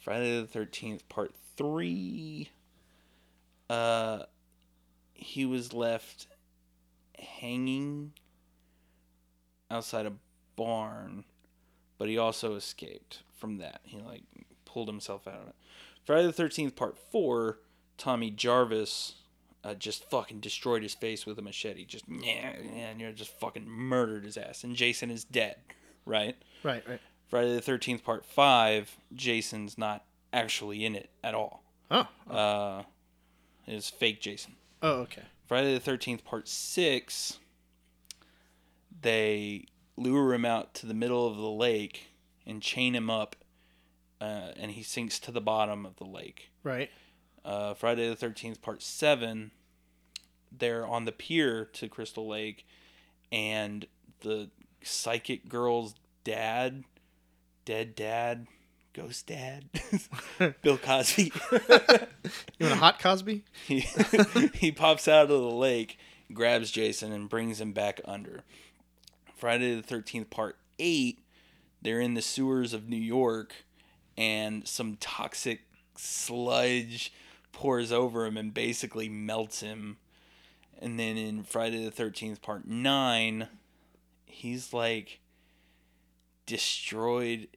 [0.00, 2.50] Friday the Thirteenth Part Three.
[3.72, 4.24] Uh,
[5.14, 6.26] he was left
[7.18, 8.12] hanging
[9.70, 10.12] outside a
[10.56, 11.24] barn,
[11.96, 13.80] but he also escaped from that.
[13.84, 14.24] He like
[14.66, 15.54] pulled himself out of it.
[16.04, 17.60] Friday the Thirteenth Part Four.
[17.96, 19.14] Tommy Jarvis.
[19.64, 21.86] Uh, just fucking destroyed his face with a machete.
[21.86, 24.64] Just yeah, and you know, just fucking murdered his ass.
[24.64, 25.56] And Jason is dead,
[26.04, 26.36] right?
[26.62, 26.86] Right.
[26.86, 27.00] Right.
[27.28, 31.62] Friday the Thirteenth Part Five, Jason's not actually in it at all.
[31.90, 32.08] Oh.
[32.28, 32.82] Uh,
[33.66, 34.54] it's fake Jason.
[34.82, 35.00] Oh.
[35.02, 35.22] Okay.
[35.46, 37.38] Friday the Thirteenth Part Six,
[39.00, 42.08] they lure him out to the middle of the lake
[42.46, 43.36] and chain him up,
[44.20, 46.50] uh, and he sinks to the bottom of the lake.
[46.64, 46.90] Right.
[47.44, 49.50] Uh, Friday the Thirteenth Part Seven,
[50.50, 52.66] they're on the pier to Crystal Lake,
[53.30, 53.86] and
[54.20, 54.50] the
[54.82, 55.94] psychic girl's
[56.24, 56.84] dad,
[57.64, 58.46] dead dad,
[58.92, 59.64] ghost dad,
[60.62, 61.32] Bill Cosby.
[62.58, 63.42] You want a hot Cosby?
[63.66, 63.80] he
[64.54, 65.98] he pops out of the lake,
[66.32, 68.42] grabs Jason, and brings him back under.
[69.34, 71.18] Friday the Thirteenth Part Eight,
[71.80, 73.64] they're in the sewers of New York,
[74.16, 75.62] and some toxic
[75.96, 77.12] sludge
[77.50, 79.96] pours over him and basically melts him.
[80.80, 83.48] And then in Friday the Thirteenth Part Nine,
[84.24, 85.18] he's like
[86.46, 87.48] destroyed.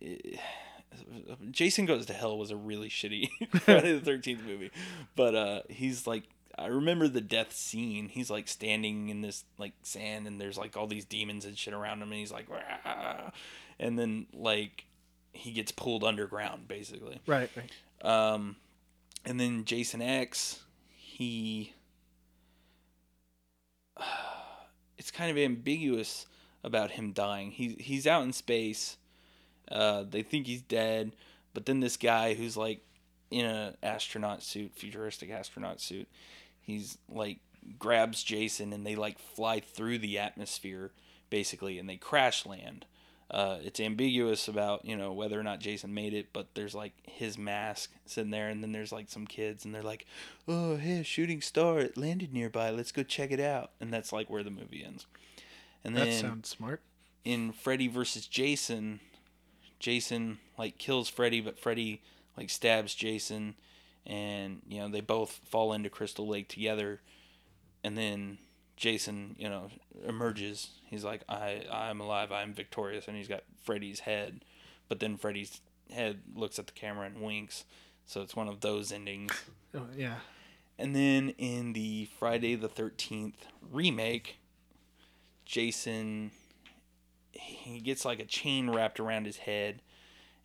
[1.52, 3.30] Jason Goes to Hell was a really shitty
[3.62, 4.72] Friday the Thirteenth movie,
[5.16, 6.24] but uh, he's like
[6.58, 8.10] I remember the death scene.
[8.10, 11.74] He's like standing in this like sand, and there's like all these demons and shit
[11.74, 13.32] around him, and he's like, "Rah!"
[13.80, 14.86] and then like
[15.34, 17.20] he gets pulled underground basically.
[17.28, 17.50] Right.
[17.56, 17.72] Right.
[18.34, 18.56] Um,
[19.26, 21.74] and then Jason X, he.
[24.98, 26.26] It's kind of ambiguous
[26.64, 27.52] about him dying.
[27.52, 28.98] He's he's out in space.
[29.72, 31.16] Uh, they think he's dead,
[31.54, 32.82] but then this guy who's like
[33.32, 36.08] in a astronaut suit, futuristic astronaut suit,
[36.62, 37.40] he's like
[37.80, 40.92] grabs Jason and they like fly through the atmosphere
[41.32, 42.86] basically, and they crash land.
[43.32, 46.94] Uh, it's ambiguous about you know whether or not Jason made it, but there's like
[47.04, 50.06] his mask sitting there, and then there's like some kids, and they're like,
[50.48, 51.80] "Oh, hey, a shooting star!
[51.80, 52.70] It landed nearby.
[52.70, 55.08] Let's go check it out." And that's like where the movie ends.
[55.84, 56.82] And then That sounds smart.
[57.24, 59.00] in Freddy versus Jason,
[59.80, 62.02] Jason like kills Freddy, but Freddy
[62.38, 63.56] like stabs Jason,
[64.06, 67.02] and you know they both fall into Crystal Lake together,
[67.84, 68.38] and then
[68.78, 69.70] Jason you know
[70.08, 70.70] emerges.
[70.86, 72.32] He's like, I I'm alive.
[72.32, 74.44] I'm victorious, and he's got Freddy's head,
[74.88, 75.62] but then Freddy's
[75.92, 77.66] head looks at the camera and winks.
[78.06, 79.32] So it's one of those endings.
[79.74, 80.16] Oh, yeah.
[80.78, 83.34] And then in the Friday the 13th
[83.72, 84.38] remake,
[85.46, 86.32] Jason
[87.38, 89.82] he gets like a chain wrapped around his head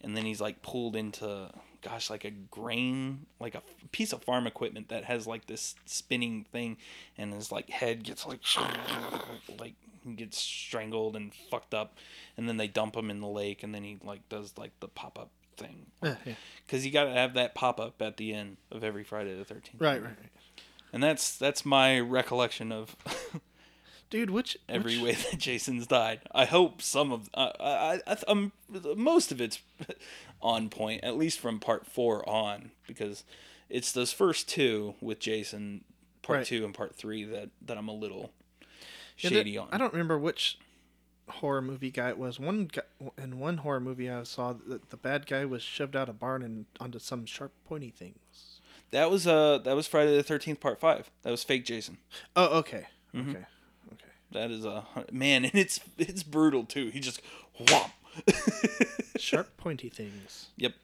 [0.03, 1.50] and then he's like pulled into
[1.83, 6.44] gosh like a grain like a piece of farm equipment that has like this spinning
[6.53, 6.76] thing
[7.16, 8.40] and his like head gets like
[9.59, 9.74] like
[10.05, 11.96] he gets strangled and fucked up
[12.37, 14.88] and then they dump him in the lake and then he like does like the
[14.88, 16.35] pop-up thing Yeah, yeah.
[16.66, 19.79] because you got to have that pop-up at the end of every friday the 13th
[19.79, 20.31] Right, right, right.
[20.92, 22.96] and that's that's my recollection of
[24.10, 26.20] Dude, which every which, way that Jason's died.
[26.32, 28.52] I hope some of uh, I I um
[28.96, 29.60] most of it's
[30.42, 33.24] on point, at least from part four on, because
[33.68, 35.84] it's those first two with Jason,
[36.22, 36.46] part Right.
[36.46, 38.32] two and part three that that I'm a little
[39.18, 39.68] Yeah, shady that- on.
[39.72, 40.58] I don't remember which
[41.28, 42.40] horror movie guy it was.
[42.40, 42.82] One guy,
[43.16, 46.18] in one horror movie I saw that the bad guy was shoved out of a
[46.18, 48.60] barn and onto some sharp pointy things.
[48.90, 51.10] That was uh that was Friday the Thirteenth Part Five.
[51.22, 51.98] That was fake Jason.
[52.34, 52.86] Oh, okay.
[53.14, 53.30] Mm-hmm.
[53.30, 53.44] Okay.
[54.32, 56.88] That is a man, and it's it's brutal too.
[56.88, 57.20] He just
[57.58, 57.90] whomp.
[59.18, 60.48] Sharp pointy things.
[60.56, 60.74] yep.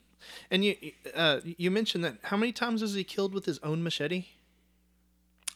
[0.50, 0.76] And you
[1.14, 4.26] uh you mentioned that how many times was he killed with his own machete?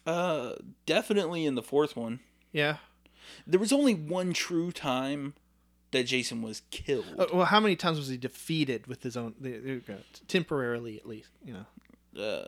[0.06, 0.54] Uh,
[0.86, 2.20] definitely in the fourth one.
[2.52, 2.76] Yeah.
[3.46, 5.34] There was only one true time
[5.92, 7.04] that Jason was killed.
[7.18, 9.96] Uh, well, how many times was he defeated with his own there you go.
[10.26, 12.22] temporarily at least, you know.
[12.22, 12.46] Uh,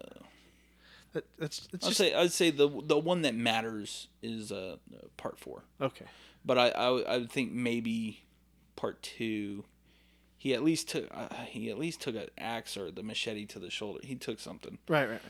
[1.13, 4.77] That, that's it's I'd just say I'd say the the one that matters is uh,
[5.17, 5.65] part four.
[5.81, 6.07] okay.
[6.45, 8.25] But I, I I would think maybe
[8.75, 9.65] part two,
[10.39, 13.59] he at least took uh, he at least took an axe or the machete to
[13.59, 14.01] the shoulder.
[14.03, 14.79] He took something.
[14.89, 15.21] Right, right,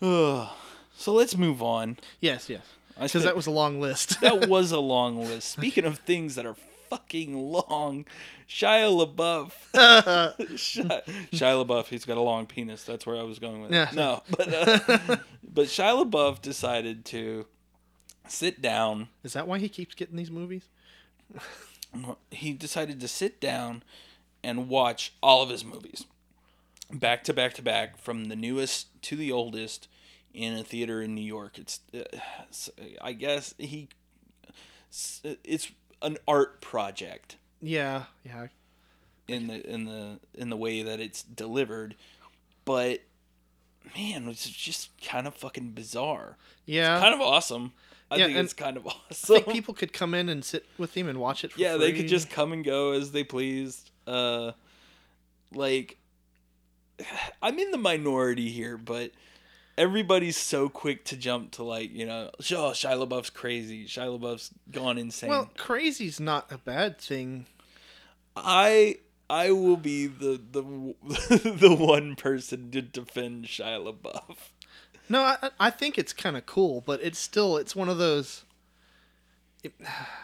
[0.00, 0.08] right.
[0.08, 0.48] Ugh.
[0.96, 1.96] So let's move on.
[2.20, 2.62] Yes, yes.
[3.00, 4.20] Because that was a long list.
[4.20, 5.50] that was a long list.
[5.50, 6.56] Speaking of things that are
[6.90, 8.04] fucking long,
[8.48, 9.52] Shia LaBeouf.
[10.56, 12.84] Shia, Shia LaBeouf, he's got a long penis.
[12.84, 13.74] That's where I was going with it.
[13.74, 13.90] Yeah.
[13.94, 17.46] No, but uh, but Shia LaBeouf decided to
[18.28, 19.08] sit down.
[19.24, 20.64] Is that why he keeps getting these movies?
[22.30, 23.82] He decided to sit down
[24.44, 26.04] and watch all of his movies,
[26.92, 29.88] back to back to back, from the newest to the oldest,
[30.34, 31.58] in a theater in New York.
[31.58, 32.70] It's, uh, it's-
[33.00, 33.88] I guess he,
[35.44, 35.70] it's
[36.02, 37.36] an art project.
[37.60, 38.46] Yeah, yeah.
[39.26, 41.94] in the in the in the way that it's delivered
[42.64, 43.00] but
[43.96, 46.98] man it's just kind of fucking bizarre Yeah.
[47.00, 47.72] kind of awesome
[48.10, 50.64] i Yeah, think it's kind of I awesome think people could come in and sit
[50.78, 53.24] with him and watch it for yeah they could just come and go as they
[53.24, 54.52] pleased uh
[55.54, 55.98] like
[57.42, 59.10] i'm in the minority here but
[59.78, 64.50] everybody's so quick to jump to like you know oh Shia LaBeouf's crazy Shia LaBeouf's
[64.70, 67.46] gone insane Well, crazy's not a bad thing.
[68.36, 68.98] I
[69.30, 70.62] I will be the the
[71.50, 74.36] the one person to defend Shia LaBeouf.
[75.08, 78.44] No, I, I think it's kind of cool, but it's still it's one of those.
[79.62, 79.72] It,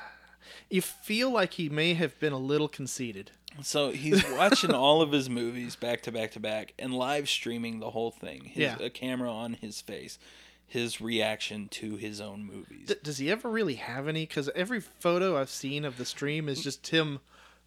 [0.68, 3.30] you feel like he may have been a little conceited.
[3.62, 7.80] So he's watching all of his movies back to back to back and live streaming
[7.80, 8.44] the whole thing.
[8.44, 8.78] His, Yeah.
[8.80, 10.18] A camera on his face,
[10.66, 12.88] his reaction to his own movies.
[12.88, 14.26] D- does he ever really have any?
[14.26, 17.20] Because every photo I've seen of the stream is just him.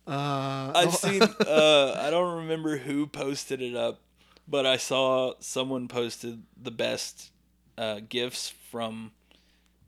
[0.05, 1.21] Uh, I've seen.
[1.23, 4.01] Uh, I don't remember who posted it up,
[4.47, 7.31] but I saw someone posted the best
[7.77, 9.11] uh, gifs from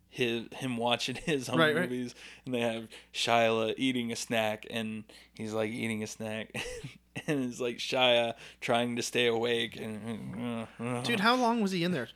[0.10, 1.89] his him watching his own Right, right.
[1.89, 5.04] movies, and they have Shia eating a snack, and
[5.36, 6.52] he's like eating a snack,
[7.28, 11.84] and it's like Shia trying to stay awake, and uh, Dude, how long was he
[11.84, 12.10] in there?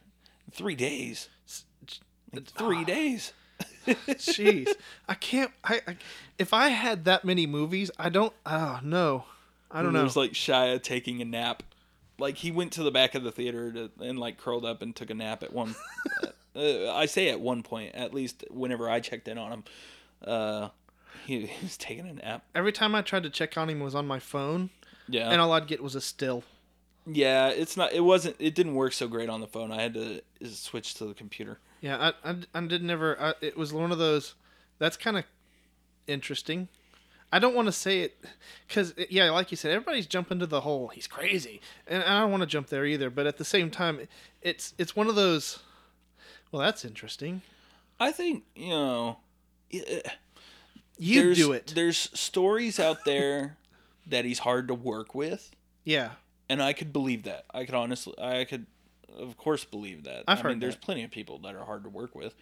[0.51, 1.29] three days,
[2.31, 2.83] Like, three ah.
[2.83, 3.33] days.
[3.87, 4.69] Jeez,
[5.09, 5.51] I can't.
[5.63, 5.97] I, I
[6.39, 8.33] if I had that many movies, I don't.
[8.45, 9.25] Oh no,
[9.69, 9.99] I don't know.
[9.99, 11.63] There's like Shia taking a nap.
[12.17, 14.95] Like he went to the back of the theater to, and like curled up and
[14.95, 15.75] took a nap at one.
[16.55, 19.63] Uh, I say at one point, at least whenever I checked in on him,
[20.25, 20.69] uh,
[21.25, 22.43] he, he was taking a nap.
[22.55, 24.69] Every time I tried to check on him was on my phone,
[25.07, 26.43] Yeah, and all I'd get was a still.
[27.05, 27.49] yeah.
[27.49, 27.93] It's not.
[27.93, 28.35] It wasn't.
[28.39, 29.71] It didn't work so great on the phone.
[29.71, 31.59] I had to uh, switch to the computer.
[31.81, 33.19] Yeah, I, I, I did never.
[33.21, 34.35] I, it was one of those.
[34.79, 35.25] That's kind of
[36.07, 36.67] interesting.
[37.31, 38.23] I don't want to say it
[38.67, 42.29] because, yeah, like you said, everybody's jumping to the whole he's crazy, and I don't
[42.31, 43.09] want to jump there either.
[43.09, 44.07] But at the same time,
[44.41, 45.59] it's it's one of those.
[46.53, 47.41] Well, that's interesting.
[47.99, 49.17] I think you know.
[49.71, 50.07] it-
[50.97, 51.73] You do it.
[51.75, 53.57] There's stories out there
[54.07, 55.49] that he's hard to work with.
[55.83, 56.11] Yeah,
[56.47, 57.45] and I could believe that.
[57.53, 58.67] I could honestly, I could,
[59.17, 60.23] of course, believe that.
[60.27, 60.81] I've I heard mean, there's that.
[60.83, 62.35] plenty of people that are hard to work with.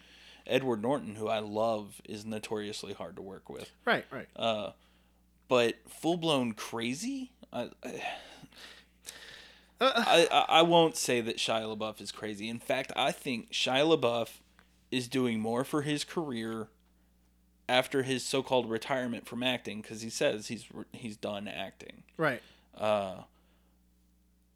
[0.46, 3.70] Edward Norton, who I love, is notoriously hard to work with.
[3.86, 4.28] right, right.
[4.36, 4.72] Uh,
[5.48, 7.90] but full blown crazy, I, Uh,
[9.82, 12.48] I, I, I won't say that Shia LaBeouf is crazy.
[12.48, 14.40] In fact, I think Shia LaBeouf
[14.90, 16.68] is doing more for his career
[17.68, 22.02] after his so-called retirement from acting, because he says he's he's done acting.
[22.16, 22.42] right.
[22.76, 23.22] Uh,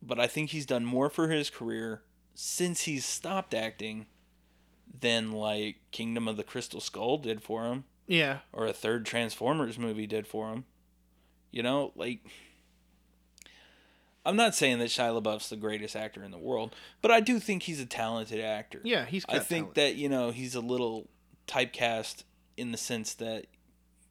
[0.02, 2.02] but I think he's done more for his career
[2.34, 4.06] since he's stopped acting
[5.00, 9.78] than like Kingdom of the Crystal Skull did for him, Yeah, or a third Transformers
[9.78, 10.64] movie did for him.
[11.50, 12.20] You know, like
[14.26, 17.38] I'm not saying that Shia LaBeouf's the greatest actor in the world, but I do
[17.38, 18.80] think he's a talented actor.
[18.84, 19.04] yeah.
[19.06, 19.24] He's.
[19.28, 19.74] I think talent.
[19.76, 21.08] that you know he's a little
[21.46, 22.24] typecast
[22.56, 23.46] in the sense that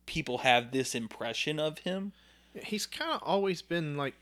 [0.05, 2.13] people have this impression of him.
[2.53, 4.15] he's kind of always been like.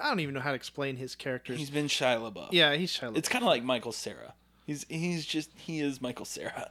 [0.00, 1.58] I don't even know how to explain his characters.
[1.58, 2.48] He's been Shia LaBeouf.
[2.50, 4.34] yeah, he's Shia It's kind of like Michael Cera.
[4.66, 6.70] He's he's just he is Michael Cera.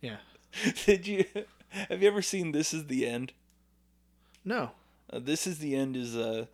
[0.00, 0.16] Yeah.
[0.86, 1.24] Did you
[1.70, 3.32] have you ever seen This Is the End?
[4.44, 4.72] No.
[5.12, 6.48] Uh, this is the End is a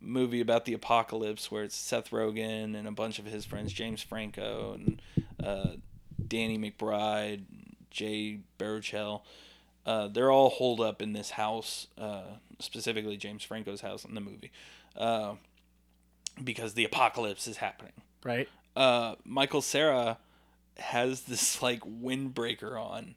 [0.00, 4.02] movie about the apocalypse where it's Seth Rogen and a bunch of his friends, James
[4.02, 5.02] Franco and
[5.42, 5.70] uh,
[6.26, 7.44] Danny McBride,
[7.90, 9.22] Jay Baruchel.
[9.86, 12.22] Uh, they're all holed up in this house, uh,
[12.58, 14.50] specifically James Franco's house in the movie,
[14.96, 15.34] uh,
[16.42, 17.92] because the apocalypse is happening.
[18.22, 18.48] Right.
[18.76, 20.18] uh, Michael Cera
[20.78, 23.14] has this like windbreaker on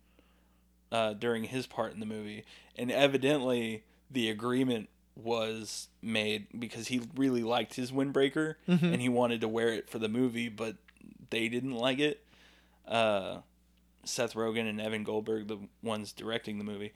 [0.91, 2.43] uh, during his part in the movie,
[2.75, 9.41] and evidently the agreement was made because he really liked his windbreaker and he wanted
[9.41, 10.76] to wear it for the movie, but
[11.30, 12.24] they didn't like it.
[12.88, 13.39] Uh,
[14.05, 16.93] Seth Rogen and Evan Goldberg, the ones directing the movie,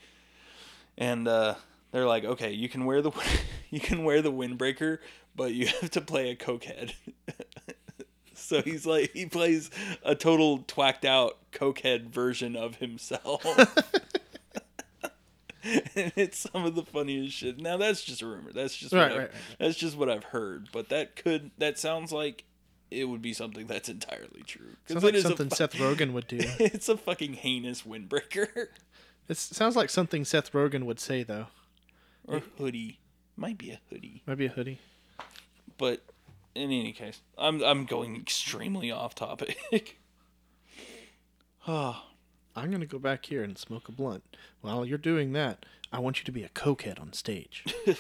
[0.98, 1.56] and uh,
[1.92, 3.12] they're like, okay, you can wear the
[3.70, 5.00] you can wear the windbreaker,
[5.36, 6.94] but you have to play a cokehead.
[8.34, 9.70] so he's like he plays
[10.04, 13.46] a total twacked out cokehead version of himself.
[15.96, 17.60] and it's some of the funniest shit.
[17.60, 18.52] Now that's just a rumor.
[18.52, 19.42] That's just what Right, I've, right, right.
[19.60, 20.70] that's just what I've heard.
[20.72, 22.46] But that could that sounds like
[22.90, 24.76] it would be something that's entirely true.
[24.88, 26.40] Sounds like something fu- Seth Rogen would do.
[26.60, 28.68] It's a fucking heinous windbreaker
[29.30, 31.48] It sounds like something Seth Rogen would say though.
[32.26, 33.00] or hoodie.
[33.38, 34.24] Might be a hoodie.
[34.28, 34.80] Might be a hoodie.
[35.78, 36.02] But
[36.54, 39.98] in any case, I'm I'm going extremely off topic.
[41.68, 42.04] oh,
[42.56, 44.24] I'm gonna go back here and smoke a blunt.
[44.62, 47.64] While you're doing that, I want you to be a cokehead on stage.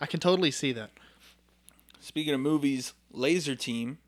[0.00, 0.90] I can totally see that.
[2.00, 3.98] speaking of movies, Lazer Team.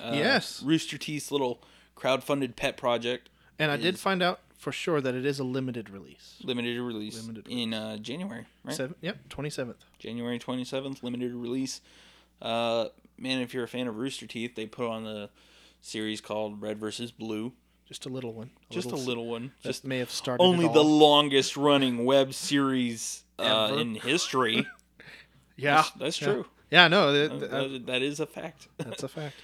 [0.00, 0.62] Uh, Yes.
[0.62, 1.62] Rooster Teeth's little
[1.94, 3.28] crowd-funded pet project,
[3.58, 6.36] And I did find out for sure that it is a limited release.
[6.42, 8.74] limited release Limited in uh, January, right?
[8.76, 9.78] Seven, yep, twenty seventh.
[9.98, 11.80] January 27th, limited release.
[12.42, 12.86] Uh,
[13.16, 15.30] man, if you're a fan of Rooster Teeth, they put on the
[15.80, 17.52] series called Red versus Blue.
[17.86, 18.50] Just a little one.
[18.70, 19.52] Just a little one.
[19.62, 20.42] Just may have started.
[20.42, 24.66] only the longest running web series uh, in history.
[25.56, 26.26] yeah, That's, that's yeah.
[26.28, 26.46] true.
[26.70, 28.68] Yeah, no, that- that- that is a fact.
[28.78, 29.36] that's a fact.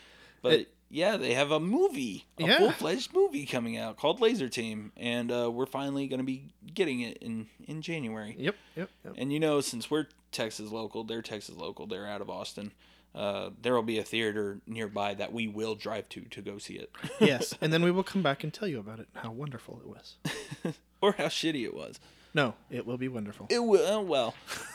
[0.43, 2.59] but It- yeah, they have a movie, a Yeah.
[2.59, 6.53] full fledged movie coming out called Lazer Team, and uh, we're finally going to be
[6.73, 8.37] getting it in in January.
[8.39, 9.15] Yep, yep, yep.
[9.17, 11.87] And you know, since we're Texas local, they're Texas local.
[11.89, 12.71] They're out of Austin.
[13.15, 16.75] Uh, there will be a theater nearby that we will drive to to go see
[16.75, 16.91] it,
[17.21, 19.07] yes, and then we will come back and tell you about it.
[19.15, 20.75] and How wonderful it was.
[21.01, 22.01] or how shitty it was.
[22.35, 23.47] No, it will be wonderful.
[23.51, 23.87] It will.
[23.87, 24.35] oh, Well,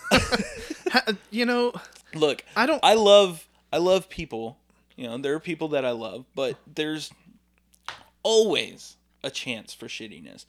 [1.32, 1.74] you know,
[2.16, 2.80] look, I don't.
[2.84, 4.58] I love I love people.
[4.96, 7.12] You know, there are people that I love, but there's
[8.24, 10.46] always a chance for shittiness.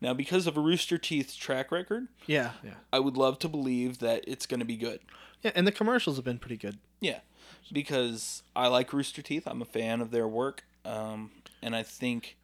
[0.00, 4.24] Now, because of Rooster Teeth's track record, yeah, yeah, I would love to believe that
[4.26, 5.00] it's going to be good.
[5.42, 5.52] yeah.
[5.54, 6.78] And the commercials have been pretty good.
[7.00, 7.20] Yeah,
[7.70, 9.44] because I like Rooster Teeth.
[9.46, 11.30] I'm a fan of their work, um,
[11.62, 12.36] and I think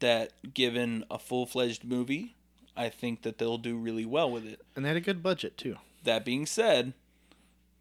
[0.00, 2.34] that given a full fledged movie,
[2.76, 4.60] I think that they'll do really well with it.
[4.76, 5.76] And they had a good budget too.
[6.02, 6.92] That being said,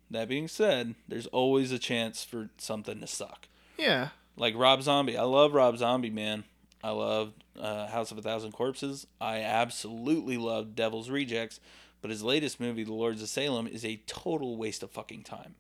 [0.10, 3.48] that being said, there's always a chance for something to suck.
[3.78, 6.44] Yeah, Like Rob Zombie, I love Rob Zombie, man.
[6.84, 9.08] I love uh, House of a Thousand Corpses.
[9.20, 11.60] I absolutely love Devil's Rejects,
[12.02, 15.56] but his latest movie, The Lords of Salem, is a total waste of fucking time.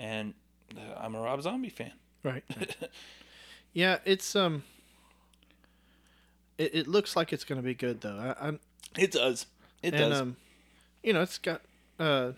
[0.00, 0.32] And
[0.74, 1.92] uh, I'm a Rob Zombie fan.
[2.24, 2.42] right.
[3.74, 4.64] yeah, it's um.
[6.56, 8.34] It, it looks like it's going to be good though.
[8.40, 8.58] I, I
[8.98, 9.46] It does.
[9.82, 10.20] It and does.
[10.20, 10.36] um,
[11.02, 11.60] you know, it's got
[11.98, 12.32] uh,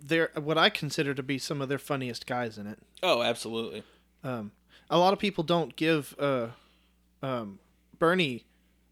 [0.00, 2.78] their what I consider to be some of their funniest guys in it.
[3.02, 3.82] oh, absolutely.
[4.22, 4.52] Um,
[4.88, 6.48] a lot of people don't give uh,
[7.22, 7.58] um,
[7.98, 8.44] Burnie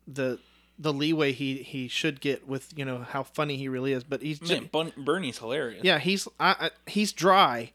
[0.07, 0.39] the
[0.79, 4.23] the leeway he he should get with you know how funny he really is, but
[4.23, 5.83] he's just, Man, Bun- Burnie's hilarious.
[5.85, 7.73] yeah he's I, I, he's dry,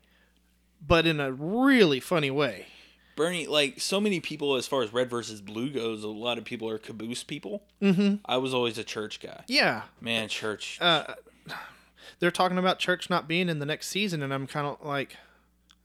[0.86, 2.68] but in a really funny way.
[3.16, 6.45] Burnie, like so many people, as far as Red versus Blue goes, a lot of
[6.45, 7.64] people are caboose people.
[7.82, 8.16] Mm-hmm.
[8.26, 9.43] I was always a church guy.
[9.47, 10.78] Yeah, Man, church.
[10.80, 11.16] uh,
[12.20, 15.18] they're talking about Church not being in the next season, and I'm kind of like,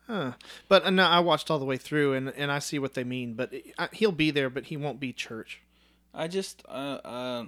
[0.06, 0.32] huh.
[0.68, 3.02] But uh, no, I watched all the way through, and and I see what they
[3.04, 3.34] mean.
[3.34, 5.60] But it, I, he'll be there, but he won't be Church.
[6.14, 6.70] I just, uh,
[7.04, 7.46] uh,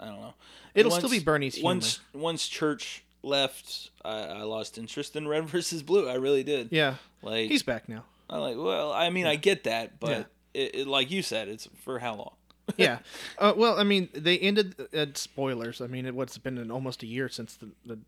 [0.00, 0.34] I don't know.
[0.74, 1.66] It'll still be Burnie's humor.
[1.66, 6.08] Once, once Church left, I, I lost interest in Red versus Blue.
[6.08, 6.68] I really did.
[6.70, 8.04] Yeah, Like, he's back now.
[8.28, 8.56] I like.
[8.56, 10.62] Well, I mean, I get that, but Yeah.
[10.62, 12.32] it, it, like you said, it's for how long?
[12.76, 12.98] yeah.
[13.38, 15.80] Uh, well, I mean, they ended at spoilers.
[15.82, 17.98] I mean, it, what's been in almost a year since the, the.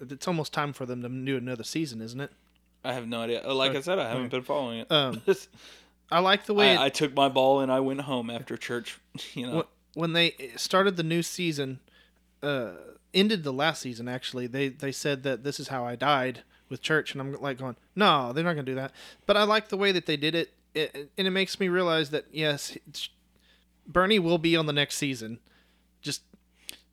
[0.00, 2.30] It's almost time for them to do another season, isn't it?
[2.84, 3.42] I have no idea.
[3.44, 4.36] Uh, Like I said, I haven't okay.
[4.36, 4.92] been following it.
[4.92, 5.20] Um,
[6.10, 8.98] I like the way I, I took my ball and I went home after church.
[9.34, 11.80] You know, when they started the new season,
[12.42, 12.72] uh,
[13.14, 14.46] ended the last season actually.
[14.46, 17.76] They they said that this is how I died with church, and I'm like going,
[17.94, 18.92] no, they're not gonna do that.
[19.26, 22.10] But I like the way that they did it, it and it makes me realize
[22.10, 23.08] that yes, it's-
[23.86, 25.38] Burnie will be on the next season.
[26.02, 26.22] Just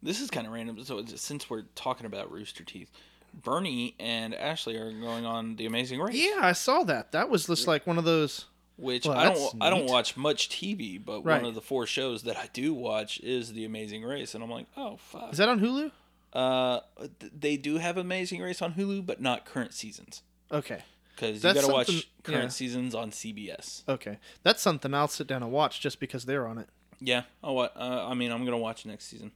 [0.02, 0.84] this is kind of random.
[0.84, 2.92] So since we're talking about Rooster Teeth,
[3.34, 6.16] Burnie and Ashley are going on The Amazing Race.
[6.16, 7.12] yeah, I saw that.
[7.14, 8.46] That was just like one of those.
[8.78, 11.42] Which Well, I don't I don't watch much TV, but Right.
[11.42, 14.50] one of the four shows that I do watch is The Amazing Race, and I'm
[14.50, 15.32] like, oh fuck.
[15.32, 15.92] Is that on Hulu?
[16.34, 16.80] Uh,
[17.22, 20.82] they do have Amazing Race on Hulu, but not current seasons Okay,
[21.16, 22.48] because you got to watch current yeah.
[22.50, 23.84] seasons on CBS.
[23.88, 26.70] okay, that's something I'll sit down and watch just because they're on it.
[27.00, 27.24] Yeah.
[27.44, 27.76] Oh, what?
[27.78, 29.32] Uh, I mean, I'm gonna watch next season.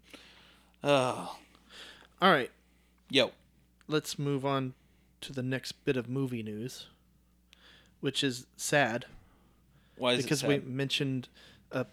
[0.84, 1.38] Oh,
[2.22, 2.50] All right,
[3.10, 3.32] yo.
[3.88, 4.74] let's move on
[5.22, 6.88] to the next bit of movie news,
[8.00, 9.06] which is sad.
[9.98, 11.28] Why is because we mentioned
[11.72, 11.86] a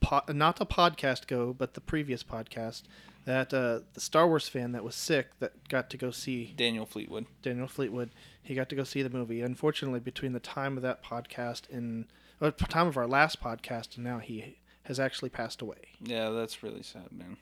[0.00, 2.82] po- not a podcast go, but the previous podcast
[3.24, 6.86] that uh, the Star Wars fan that was sick that got to go see Daniel
[6.86, 7.26] Fleetwood.
[7.42, 8.10] Daniel Fleetwood.
[8.42, 9.40] He got to go see the movie.
[9.40, 12.06] Unfortunately, between the time of that podcast and
[12.40, 15.76] or the time of our last podcast and now, he has actually passed away.
[16.00, 17.36] Yeah, that's really sad, man.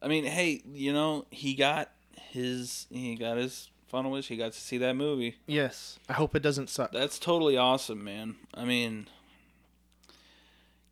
[0.00, 1.90] I mean, hey, you know, he got
[2.30, 4.28] his he got his final wish.
[4.28, 5.36] He got to see that movie.
[5.46, 6.92] Yes, I hope it doesn't suck.
[6.92, 8.36] That's totally awesome, man.
[8.54, 9.08] I mean,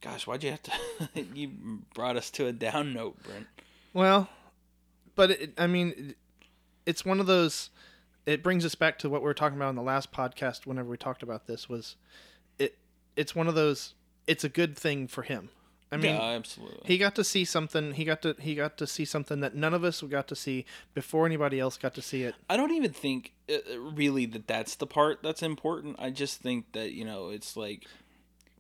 [0.00, 0.72] gosh, why'd you have to?
[1.34, 1.50] you
[1.94, 3.46] brought us to a down note, Brent.
[3.94, 4.28] Well,
[5.14, 6.14] but it, I mean,
[6.86, 7.70] it's one of those.
[8.26, 10.66] It brings us back to what we were talking about in the last podcast.
[10.66, 11.96] Whenever we talked about this, was
[12.58, 12.76] it?
[13.16, 13.94] It's one of those.
[14.26, 15.50] It's a good thing for him.
[15.90, 16.80] I mean, yeah, absolutely.
[16.84, 17.92] he got to see something.
[17.94, 20.66] He got to he got to see something that none of us got to see
[20.94, 22.34] before anybody else got to see it.
[22.50, 25.96] I don't even think uh, uh, really that that's the part that's important.
[25.98, 27.86] I just think that you know it's like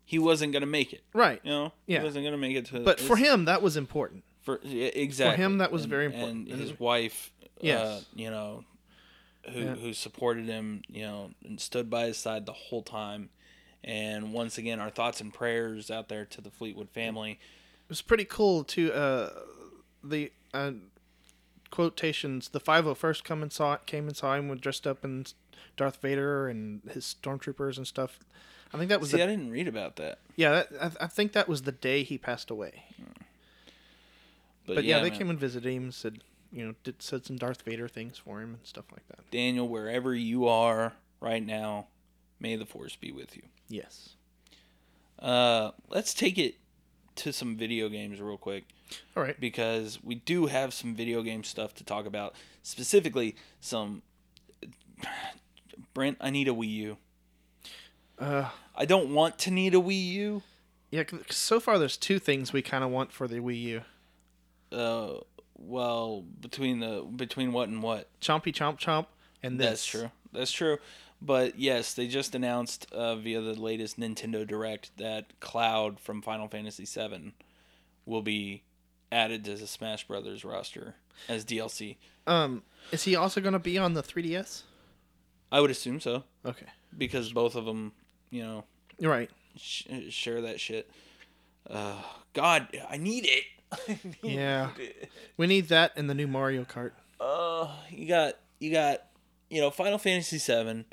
[0.06, 1.02] he wasn't gonna make it.
[1.12, 1.40] Right.
[1.44, 1.98] You know, Yeah.
[1.98, 2.80] he wasn't gonna make it to.
[2.80, 4.24] But for him, that was important.
[4.40, 6.48] for yeah, exactly For him, that was And- very important.
[6.48, 7.86] And his And- wife, Yes.
[7.86, 8.64] uh, you know,
[9.52, 9.74] who Yeah.
[9.74, 13.28] who supported him, you know, and stood by his side the whole time.
[13.84, 17.32] And once again, our thoughts and prayers out there to the Fleetwood family.
[17.32, 19.30] It was pretty cool to uh,
[20.02, 20.72] the uh,
[21.70, 22.48] quotations.
[22.48, 25.26] The five hundred first come and saw came and saw him with dressed up in
[25.76, 28.18] Darth Vader and his stormtroopers and stuff.
[28.74, 30.50] I think that was See, the, I didn't read about that, yeah.
[30.50, 30.68] That,
[31.00, 32.84] I, I think that was the day he passed away.
[34.66, 36.20] but, But, yeah, they man, came and visited him, said
[36.52, 39.30] you know, did said some Darth Vader things for him and stuff like that.
[39.30, 41.86] Daniel, wherever you are right now,
[42.40, 43.42] may the force be with you.
[43.68, 44.10] Yes.
[45.18, 46.54] Uh, let's take it
[47.16, 48.64] to some video games real quick.
[49.16, 49.38] All right.
[49.38, 52.34] because we do have some video game stuff to talk about.
[52.62, 54.02] Specifically, some.
[55.94, 56.96] Brent, I need a Wii U.
[58.18, 60.42] Uh, I don't want to need a Wii U.
[60.90, 61.04] yeah.
[61.04, 63.82] 'cause so far, there's two things we kind of want for the Wii U:
[64.72, 65.14] Uh,
[65.56, 68.08] well, between the between what and what?
[68.20, 69.06] Chompy Chomp Chomp
[69.42, 69.68] and this.
[69.68, 70.10] That's true.
[70.32, 70.78] That's true.
[71.20, 76.46] But yes, they just announced uh, via the latest Nintendo Direct that Cloud from Final
[76.48, 77.32] Fantasy VII
[78.06, 78.62] will be
[79.10, 80.94] added to the Smash Brothers roster
[81.28, 81.96] as DLC.
[82.26, 82.62] Um,
[82.92, 84.62] is he also going to be on the 3DS?
[85.50, 86.66] I would assume so Okay.
[86.96, 87.92] because both of them,
[88.30, 88.64] you know,
[88.98, 89.30] You're right.
[89.56, 90.88] sh- share that shit.
[91.68, 92.00] Uh,
[92.34, 93.44] God, I need it.
[93.88, 94.70] I need Yeah.
[94.78, 95.10] it.
[95.36, 96.92] We need that in the new Mario Kart.
[97.20, 99.02] Uh, you got you got
[99.50, 100.84] you know Final Fantasy VII.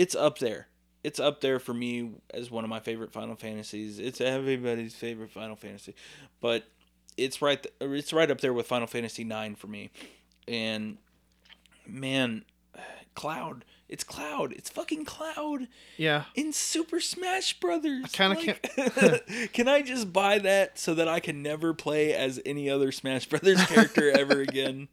[0.00, 0.68] It's up there.
[1.04, 3.98] It's up there for me as one of my favorite Final Fantasies.
[3.98, 5.94] It's everybody's favorite Final Fantasy,
[6.40, 6.64] but
[7.16, 7.62] it's right.
[7.62, 9.90] th- It's right up there with Final Fantasy IX for me.
[10.48, 10.98] And
[11.86, 12.44] man,
[13.14, 13.64] Cloud.
[13.88, 14.52] It's Cloud.
[14.52, 16.24] It's fucking Cloud Yeah.
[16.36, 18.04] in Super Smash Brothers.
[18.04, 19.52] I kinda can't.
[19.52, 23.26] can I just buy that so that I can never play as any other Smash
[23.26, 24.88] Brothers character ever again?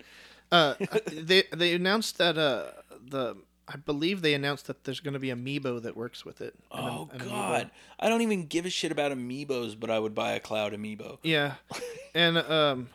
[0.51, 0.73] Uh,
[1.11, 2.71] they they announced that uh
[3.05, 3.35] the
[3.67, 6.55] I believe they announced that there's going to be amiibo that works with it.
[6.71, 7.19] An- Oh an.
[7.19, 10.73] God, I don't even give a shit about amiibos, but I would buy a Cloud
[10.73, 11.17] amiibo.
[11.23, 11.55] Yeah.
[12.15, 12.89] And um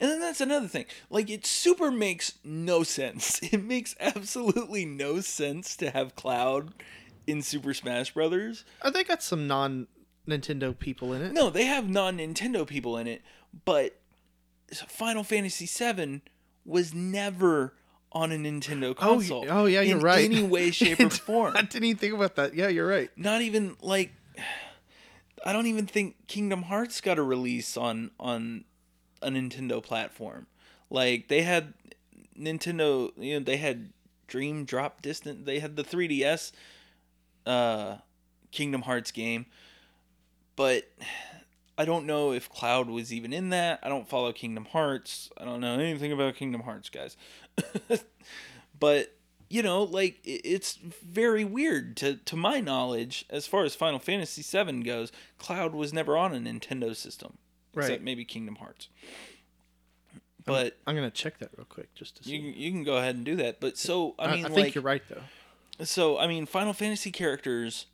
[0.00, 0.84] And then that's another thing.
[1.08, 3.40] Like it super makes no sense.
[3.52, 6.74] It makes absolutely no sense to have Cloud
[7.26, 8.64] in Super Smash Brothers.
[8.82, 9.86] I think got some non
[10.28, 11.32] Nintendo people in it.
[11.32, 13.22] No, they have non Nintendo people in it,
[13.64, 13.96] but
[14.88, 16.22] Final Fantasy VII
[16.64, 17.74] was never
[18.12, 19.40] on a Nintendo Oh, console.
[19.42, 20.24] y- oh, yeah, you're in right.
[20.24, 21.54] Any way, shape, or form.
[21.56, 22.54] I didn't even think about that.
[22.54, 23.10] Yeah, you're right.
[23.16, 24.12] Not even like
[25.44, 28.64] I don't even think Kingdom Hearts got a release on on
[29.22, 30.46] a Nintendo platform.
[30.90, 31.74] Like they had
[32.38, 33.92] Nintendo, you know, they had
[34.28, 35.44] Dream Drop Distance.
[35.44, 36.52] They had the 3DS
[37.46, 37.96] uh
[38.50, 39.46] Kingdom Hearts game.
[40.54, 40.84] But
[41.78, 43.80] I don't know if Cloud was even in that.
[43.82, 45.30] I don't follow Kingdom Hearts.
[45.38, 47.16] I don't know anything about Kingdom Hearts, guys.
[48.78, 49.14] but
[49.48, 54.42] you know, like it's very weird to to my knowledge, as far as Final Fantasy
[54.42, 55.12] VII goes.
[55.38, 57.36] Cloud was never on a Nintendo system,
[57.74, 57.84] Right.
[57.84, 58.88] except maybe Kingdom Hearts.
[60.44, 62.36] But I'm gonna check that real quick just to see.
[62.36, 63.60] you you can go ahead and do that.
[63.60, 65.84] But so I I, mean, I think like, you're right though.
[65.84, 67.86] so I mean, Final Fantasy characters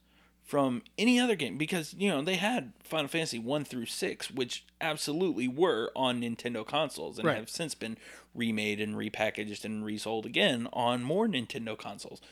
[0.48, 4.64] from any other game because you know they had Final Fantasy one through six, which
[4.80, 7.36] absolutely were on Nintendo consoles and Right.
[7.36, 7.98] have since been
[8.34, 12.22] remade and repackaged and resold again on more Nintendo consoles.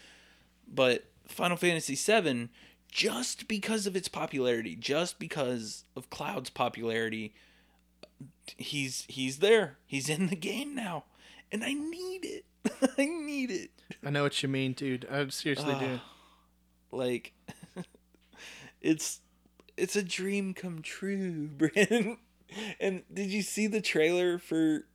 [0.67, 2.49] But Final Fantasy 7
[2.91, 7.35] just because of its popularity, just because of Cloud's popularity,
[8.57, 9.77] he's he's there.
[9.87, 11.05] He's in the game now,
[11.53, 12.45] and I need it.
[12.97, 13.71] I need it.
[14.03, 15.07] I know what you mean, dude.
[15.11, 16.01] I seriously do.
[16.93, 17.33] like
[18.87, 19.21] it's
[19.77, 22.19] it's a dream come true, Brent.
[22.81, 24.87] and did you see the trailer for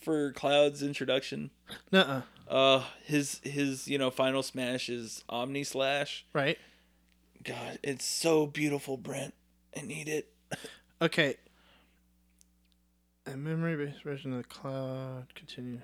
[0.00, 1.50] for Cloud's introduction?
[1.92, 2.22] Nuh-uh.
[2.52, 6.26] Uh his his, you know, final smash is Omni Slash.
[6.32, 6.58] Right.
[7.42, 9.34] God, it's so beautiful, Brent.
[9.76, 10.32] I need it.
[11.02, 11.36] Okay.
[13.24, 15.80] A memory-based version of the cloud continues.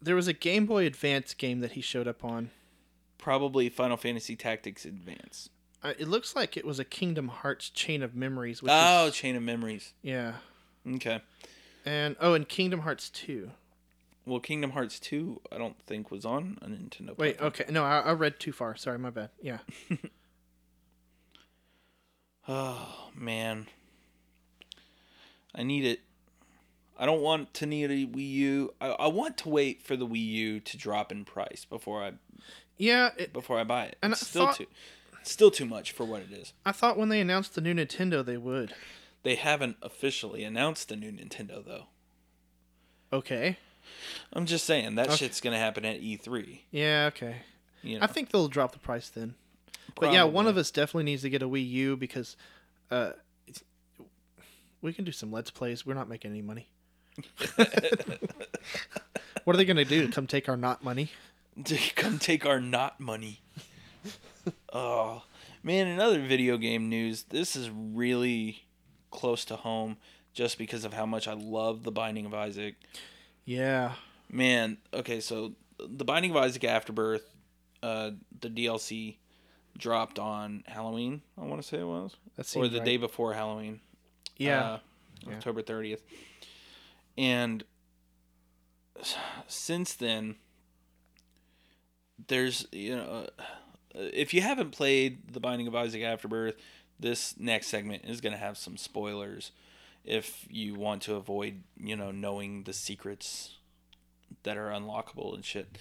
[0.00, 2.48] There was a Game Boy Advance game that he showed up on.
[3.18, 5.50] Probably Final Fantasy Tactics Advance.
[5.84, 8.62] Uh, it looks like it was a Kingdom Hearts Chain of Memories.
[8.62, 9.92] Which Oh, is, Chain of Memories.
[10.02, 10.34] yeah.
[10.88, 11.20] Okay.
[11.84, 13.50] And oh, and Kingdom Hearts 2.
[14.24, 17.16] Well, Kingdom Hearts 2, I don't think was on a Nintendo.
[17.18, 17.46] Wait, platform.
[17.64, 17.72] okay.
[17.72, 18.76] No, I, I read too far.
[18.76, 19.30] Sorry, my bad.
[19.40, 19.58] Yeah.
[22.48, 23.68] Oh man,
[25.54, 26.00] I need it.
[26.98, 28.74] I don't want to need a Wii U.
[28.80, 32.12] I, I want to wait for the Wii U to drop in price before I
[32.76, 33.96] Yeah, it, before I buy it.
[34.02, 34.66] And it's I still thought- too
[35.30, 36.52] still too much for what it is.
[36.64, 38.74] I thought when they announced the new Nintendo they would.
[39.22, 41.84] They haven't officially announced the new Nintendo though.
[43.12, 43.58] Okay.
[44.32, 45.16] I'm just saying that Okay.
[45.16, 46.60] shit's gonna happen at E3.
[46.70, 47.36] Yeah, okay.
[47.82, 49.34] You know, I think they'll drop the price then.
[50.00, 52.36] But yeah, one of us definitely needs to get a Wii U because
[52.90, 53.12] uh,
[54.80, 55.84] we can do some Let's Plays.
[55.84, 56.68] We're not making any money.
[59.44, 60.08] what are they going to do?
[60.10, 61.10] Come take our not money?
[61.64, 63.40] to come take our not money.
[64.72, 65.22] oh
[65.62, 65.86] man!
[65.86, 68.64] another video game news, this is really
[69.10, 69.96] close to home,
[70.32, 72.76] just because of how much I love the Binding of Isaac.
[73.44, 73.92] Yeah.
[74.30, 77.28] Man, okay, so the Binding of Isaac Afterbirth,
[77.82, 79.16] uh, the DLC
[79.76, 81.22] dropped on Halloween.
[81.36, 82.16] I want to say it was,
[82.54, 82.84] or the right.
[82.84, 83.80] day before Halloween.
[84.36, 84.60] Yeah.
[84.60, 84.78] uh,
[85.26, 85.34] Yeah.
[85.34, 86.02] October thirtieth,
[87.16, 87.62] and
[89.46, 90.36] since then,
[92.28, 93.42] there's you know, uh,
[93.94, 96.56] if you haven't played The Binding of Isaac Afterbirth,
[96.98, 99.52] this next segment is gonna have some spoilers.
[100.04, 103.56] If you want to avoid, you know, knowing the secrets
[104.42, 105.78] that are unlockable and shit.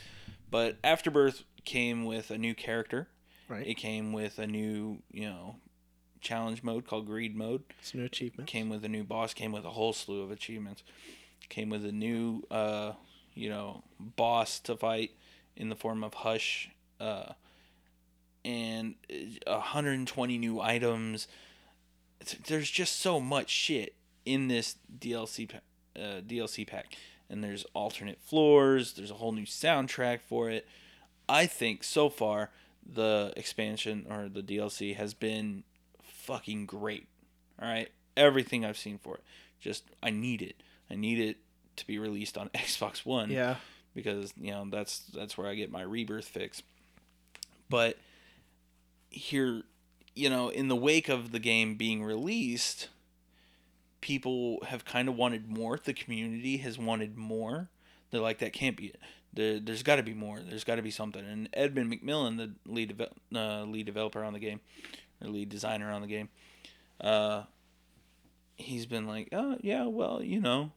[0.50, 3.08] But Afterbirth came with a new character.
[3.48, 3.66] right.
[3.66, 5.56] It came with a new, you know,
[6.20, 8.48] challenge mode called Greed Mode It's new achievement.
[8.48, 10.84] came with a new boss came with a whole slew of achievements
[11.50, 12.92] came with a new uh
[13.34, 15.10] you know boss to fight
[15.58, 17.34] in the form of hush uh
[18.44, 18.96] and
[19.48, 21.28] uh, 120 new items
[22.48, 25.50] there's just so much shit in this DLC
[25.96, 26.96] uh, DLC pack
[27.30, 30.68] and there's alternate floors there's a whole new soundtrack for it
[31.30, 32.50] I think so far
[32.86, 35.64] the expansion or the DLC has been
[36.02, 37.08] fucking great
[37.62, 39.24] all right, everything I've seen for it.
[39.60, 40.56] Just I need it.
[40.90, 41.38] I need it
[41.76, 43.58] to be released on Xbox One Yeah.
[43.94, 46.64] because you know that's that's where I get my rebirth fix.
[47.70, 47.98] But
[49.12, 49.64] here,
[50.16, 52.90] you know, in the wake of the game being released,
[54.02, 55.78] people have kind of wanted more.
[55.78, 57.70] The community has wanted more.
[58.10, 59.00] They're like, that can't be it.
[59.34, 60.40] There, there's got to be more.
[60.40, 61.24] There's got to be something.
[61.24, 64.60] And Edmund McMillen, the lead devel- uh, lead developer on the game,
[65.22, 66.30] or lead designer on the game,
[67.00, 67.44] uh,
[68.58, 70.72] he's been like, oh yeah, well, you know,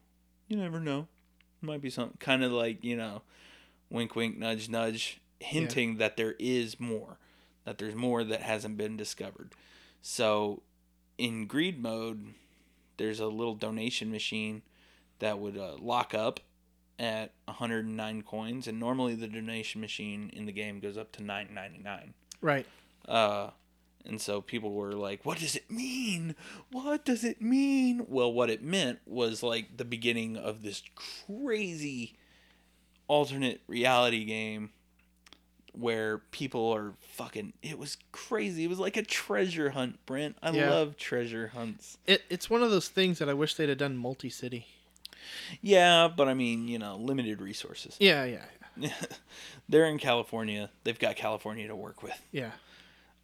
[0.49, 1.09] you never know,
[1.61, 3.23] might be something kind of like you know,
[3.91, 7.19] wink, wink, nudge, nudge, hinting that there is more,
[7.65, 9.53] that there's more that hasn't been discovered.
[10.03, 10.63] So,
[11.19, 12.35] in greed mode,
[12.97, 14.63] there's a little donation machine
[15.19, 16.41] that would uh, lock up
[16.99, 22.13] at 109 coins, and normally the donation machine in the game goes up to 9.99.
[22.41, 22.67] Right.
[23.09, 23.51] Uh,
[24.05, 26.35] and so people were like, "What does it mean?
[26.71, 32.17] What does it mean?" Well, what it meant was like the beginning of this crazy
[33.09, 34.71] alternate reality game
[35.79, 37.53] where people are fucking.
[37.63, 38.65] It was crazy.
[38.65, 40.37] It was like a treasure hunt, Brent.
[40.43, 40.71] I Yeah.
[40.71, 41.99] love treasure hunts.
[42.07, 44.67] It, it's one of those things that I wish they'd have done multi city.
[45.61, 47.97] Yeah, but I mean, you know, limited resources.
[47.99, 48.45] Yeah, yeah,
[49.69, 50.71] They're in California.
[50.85, 52.21] They've got California to work with.
[52.31, 52.51] yeah.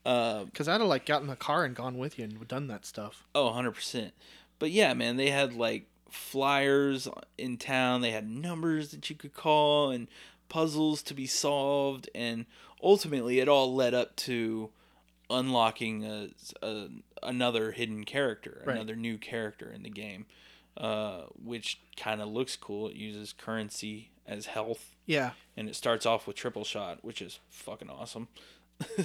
[0.07, 2.69] Uh, Because I'd have like gotten in the car and gone with you and done
[2.69, 3.25] that stuff.
[3.35, 4.13] Oh, 100%.
[4.59, 8.01] But yeah, man, they had like flyers in town.
[8.01, 10.09] They had numbers that you could call and
[10.51, 12.11] puzzles to be solved.
[12.15, 12.45] And
[12.83, 14.69] ultimately, it all led up to
[15.31, 16.29] unlocking a,
[16.61, 16.89] a,
[17.23, 18.75] another hidden character, Right.
[18.77, 20.27] another new character in the game,
[20.77, 22.89] uh, which kind of looks cool.
[22.89, 25.31] It uses currency as health Yeah.
[25.57, 28.29] and it starts off with triple shot, which is fucking awesome.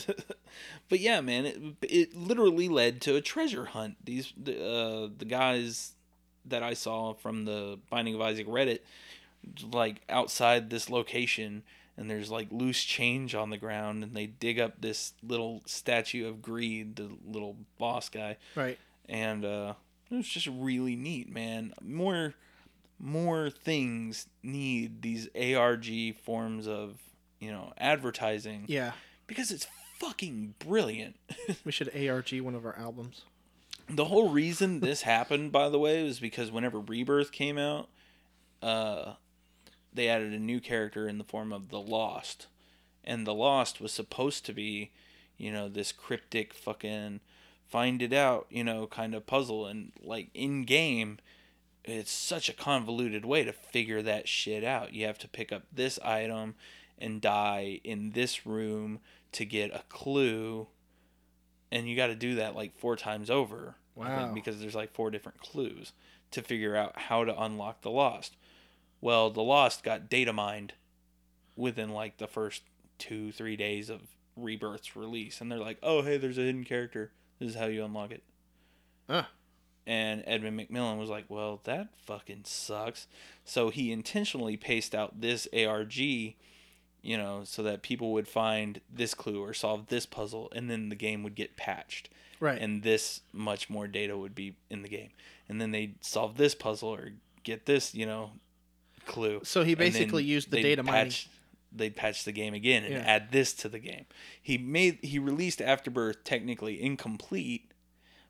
[0.89, 3.97] but yeah, man, it, it literally led to a treasure hunt.
[4.03, 5.93] These the, uh, the guys
[6.45, 8.79] that I saw from the Binding of Isaac Reddit,
[9.71, 11.63] like outside this location,
[11.97, 16.27] and there's like loose change on the ground, and they dig up this little statue
[16.27, 18.77] of Greed, the little boss guy, Right.
[19.07, 19.73] and uh,
[20.11, 21.73] it was just really neat, man.
[21.81, 22.33] More,
[22.99, 26.97] more things need these ARG forms of
[27.39, 28.93] you know advertising Yeah.
[29.27, 29.67] because it's
[29.99, 31.15] fucking brilliant.
[31.65, 33.23] We should ARG one of our albums.
[33.89, 37.87] the whole reason this happened, by the way, was because whenever Rebirth came out,
[38.61, 39.13] uh,
[39.95, 42.47] they added a new character in the form of the Lost,
[43.03, 44.91] and the Lost was supposed to be,
[45.37, 47.19] you know, this cryptic fucking
[47.67, 51.19] find it out, you know, kind of puzzle, and like in game.
[51.87, 54.93] It's such a convoluted way to figure that shit out.
[54.93, 56.55] You have to pick up this item
[56.97, 59.01] and die in this room
[59.33, 60.65] to get a clue
[61.71, 64.31] and you got to do that like four times over think, Wow.
[64.33, 65.91] because there's like four different clues
[66.31, 68.35] to figure out how to unlock the lost
[69.01, 70.73] well the lost got data mined
[71.55, 72.63] within like the first
[72.97, 74.01] two three days of
[74.35, 77.11] rebirth's release and they're like oh hey there's a hidden character.
[77.39, 78.23] This is how you unlock it.
[79.07, 79.29] Ah.
[79.85, 83.07] and edmund mcmillen was like well that fucking sucks.
[83.43, 85.95] So he intentionally paced out this arg
[87.05, 90.89] you know, so that people would find this clue or solve this puzzle, and then
[90.89, 92.59] the game would get patched, Right.
[92.59, 95.11] and this much more data would be in the game,
[95.47, 97.11] and then they'd solve this puzzle or
[97.43, 98.31] get this, you know,
[99.05, 99.41] clue.
[99.43, 101.13] so he basically used the data mining.
[101.71, 102.99] They'd patch the game again and Yeah.
[103.01, 104.05] add this to the game.
[104.41, 107.71] He made he released Afterbirth technically incomplete,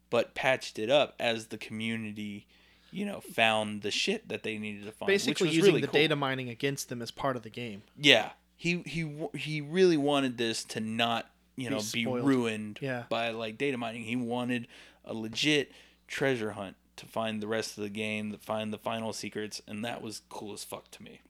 [0.09, 2.47] but patched it up as the community.
[2.91, 5.07] You know, found the shit that they needed to find.
[5.11, 5.99] which Basically was using really the cool.
[5.99, 7.83] data mining against them as part of the game.
[7.99, 12.25] Yeah, he he he really wanted this to not you know be, spoiled.
[12.25, 13.03] ruined Yeah.
[13.09, 14.03] by like data mining.
[14.05, 14.67] He wanted
[15.03, 15.71] a legit
[16.07, 19.83] treasure hunt to find the rest of the game, to find the final secrets, and
[19.83, 21.21] that was cool as fuck to me.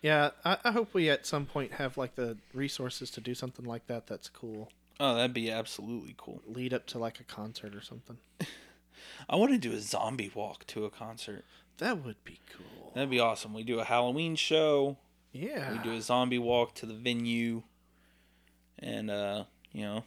[0.00, 3.64] Yeah, I, I hope we at some point have like the resources to do something
[3.64, 4.06] like that.
[4.06, 4.70] That's cool.
[5.00, 6.42] Oh, that'd be absolutely cool.
[6.46, 8.18] Lead up to like a concert or something.
[9.28, 11.44] I want to do a zombie walk to a concert.
[11.78, 12.92] That would be cool.
[12.94, 13.54] That'd be awesome.
[13.54, 14.96] We do a Halloween show.
[15.32, 15.72] Yeah.
[15.72, 17.62] We do a zombie walk to the venue,
[18.78, 20.04] and uh, you know,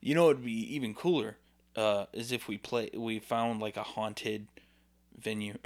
[0.00, 1.36] you know, it'd be even cooler
[1.76, 2.90] uh, is if we play.
[2.94, 4.46] We found like a haunted
[5.18, 5.58] venue.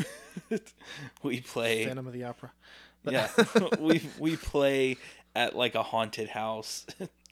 [1.23, 1.87] we play.
[1.87, 2.53] Phantom of the Opera.
[3.07, 3.29] Yeah,
[3.81, 4.97] we we play
[5.37, 6.87] at like a haunted house.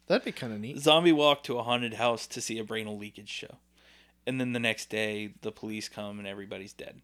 [0.06, 0.78] That'd be kind of neat.
[0.78, 3.56] zombie walk to a haunted house to see a Brainal Geekage show,
[4.26, 7.00] and then the next day the police come and everybody's dead.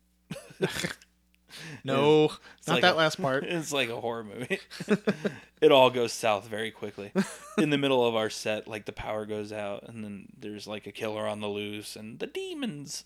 [1.84, 2.26] No,
[2.58, 3.44] It's not like that a- last part.
[3.48, 4.58] It's like a horror movie.
[5.60, 7.12] it all goes south very quickly.
[7.58, 10.86] In the middle of our set, like the power goes out, and then there's like
[10.86, 13.04] a killer on the loose, and the demons,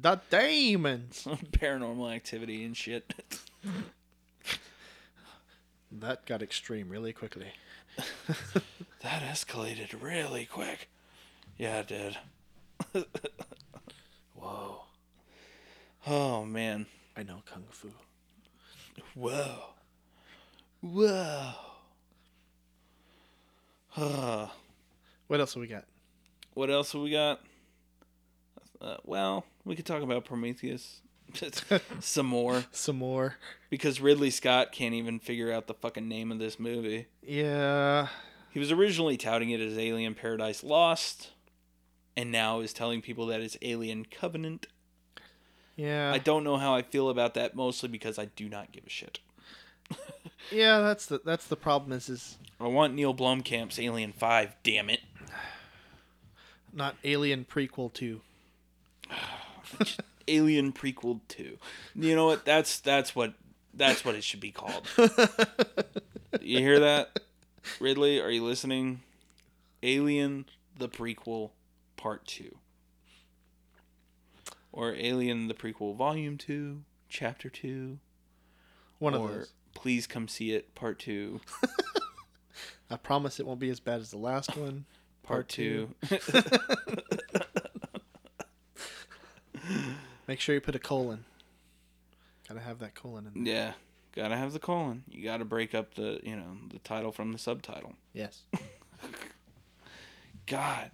[0.00, 1.22] The demons.
[1.52, 3.14] paranormal activity and shit.
[5.92, 7.52] That got extreme really quickly.
[9.02, 10.88] That escalated really quick.
[11.56, 12.18] Yeah, it did.
[14.34, 14.82] Whoa.
[16.06, 16.86] Oh man.
[17.16, 17.90] I know kung fu.
[19.14, 19.56] Whoa.
[20.80, 21.52] Whoa.
[23.96, 24.48] Uh,
[25.26, 25.84] What else have we got?
[26.54, 27.40] what else have we got?
[28.80, 31.00] Uh, well, we could talk about Prometheus
[32.00, 33.36] some more Some more.
[33.70, 37.06] because Ridley Scott can't even figure out the fucking name of this movie.
[37.22, 38.08] Yeah.
[38.50, 41.30] He was originally touting it as Alien Paradise Lost,
[42.16, 44.66] and now is telling people that it's Alien Covenant.
[45.76, 46.12] Yeah.
[46.12, 48.90] I don't know how I feel about that, mostly because I do not give a
[48.90, 49.20] shit.
[50.50, 54.56] yeah, that's the that's the problem is is I want Neil Blomkamp's Alien Five.
[54.62, 55.00] Damn it!
[56.72, 58.20] not Alien prequel 2.
[60.28, 61.58] Alien prequel two.
[61.94, 62.44] You know what?
[62.44, 63.34] That's that's what
[63.74, 64.86] that's what it should be called.
[66.40, 67.20] you hear that,
[67.80, 68.20] Ridley?
[68.20, 69.02] Are you listening?
[69.82, 70.46] Alien
[70.78, 71.50] the prequel
[71.96, 72.56] part two,
[74.76, 77.98] or Alien the prequel volume two, chapter two,
[78.98, 79.52] One of those.
[79.74, 81.40] Please come see it part two,
[82.90, 84.84] I promise it won't be as bad as the last one.
[85.22, 85.94] part, two.
[90.28, 91.24] Make sure you put a colon.
[92.48, 93.54] Gotta have that colon in there.
[93.54, 93.72] yeah,
[94.14, 95.02] gotta have the colon.
[95.08, 97.94] You gotta break up the you know the title from the subtitle.
[98.12, 98.42] Yes.
[100.46, 100.90] God,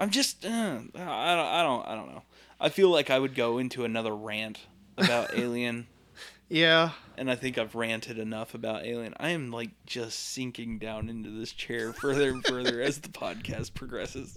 [0.00, 2.22] I'm just uh, I don't I don't I don't know.
[2.66, 4.58] I feel like I would go into another rant
[4.98, 5.86] about Alien,
[6.48, 6.90] Yeah.
[7.16, 9.14] and I think I've ranted enough about Alien.
[9.20, 13.74] I am like just sinking down into this chair further and further as the podcast
[13.74, 14.36] progresses.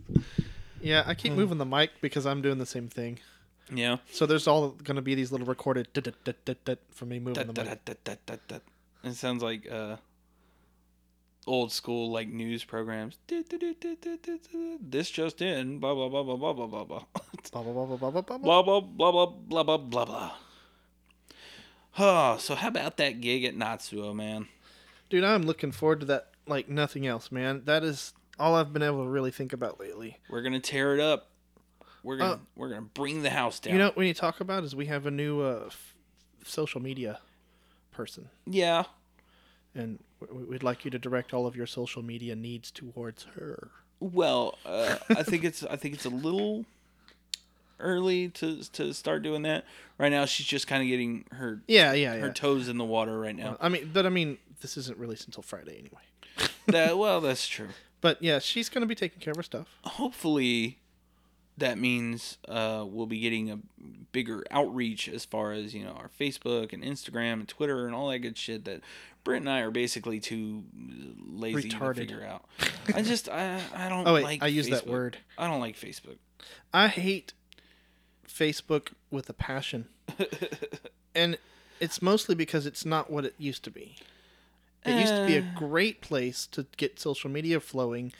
[0.80, 3.18] Yeah, I keep moving the mic because I'm doing the same thing.
[3.74, 3.98] Yeah.
[4.12, 5.88] So there's all going to be these little recorded
[6.92, 8.60] from me moving the mic.
[9.04, 9.96] It sounds like uh,
[11.48, 13.18] old school like news programs.
[14.82, 15.80] This just in.
[15.80, 17.04] Blah blah blah blah blah blah blah blah.
[17.52, 18.38] Blah blah blah blah blah blah blah.
[18.38, 20.32] blah blah blah blah blah blah blah blah.
[21.98, 24.48] Oh, so how about that gig at Notsuoh, man?
[25.10, 27.64] Dude, I'm looking forward to that like nothing else, man.
[27.66, 30.18] That is all I've been able to really think about lately.
[30.30, 31.30] We're gonna tear it up.
[32.04, 33.74] We're gonna Uh, we're gonna bring the house down.
[33.74, 35.96] You know what we need to talk about is we have a new uh, f-
[36.46, 37.20] social media
[37.92, 38.84] person, yeah.
[39.76, 40.00] and
[40.32, 43.70] we'd like you to direct all of your social media needs towards her.
[44.00, 46.66] Well, uh, I think it's I think it's a little
[47.80, 49.66] early to to start doing that.
[49.98, 52.34] Right now, she's just kind of getting her Yeah, yeah, her yeah.
[52.34, 53.58] toes in the water right now.
[53.60, 56.50] I mean, but I mean, this isn't released until Friday anyway.
[56.68, 57.70] that well, that's true.
[58.02, 59.68] But yeah, she's gonna be taking care of her stuff.
[59.84, 60.79] Hopefully,
[61.60, 63.60] that means uh, we'll be getting a
[64.12, 68.10] bigger outreach as far as you know our Facebook and Instagram and Twitter and all
[68.10, 68.82] that good shit that
[69.24, 70.64] Brent and I are basically too
[71.28, 71.96] lazy Retarded.
[71.96, 72.46] to figure out.
[72.94, 75.18] I just I I don't Oh wait, like I use that word.
[75.38, 76.18] I don't like Facebook.
[76.74, 77.34] I hate
[78.28, 79.88] Facebook with a passion.
[81.16, 81.38] and
[81.80, 83.96] it's mostly because it's not what it used to be.
[84.86, 85.54] It used to be a Eh.
[85.56, 88.14] great place to get social media flowing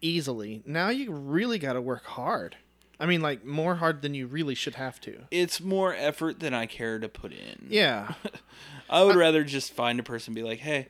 [0.00, 0.62] easily.
[0.66, 2.56] Now you really got to work hard.
[3.00, 5.22] I mean, like more hard than you really should have to.
[5.30, 7.66] It's more effort than I care to put in.
[7.70, 8.12] Yeah,
[8.90, 10.88] I would rather just find a person and be like, "Hey,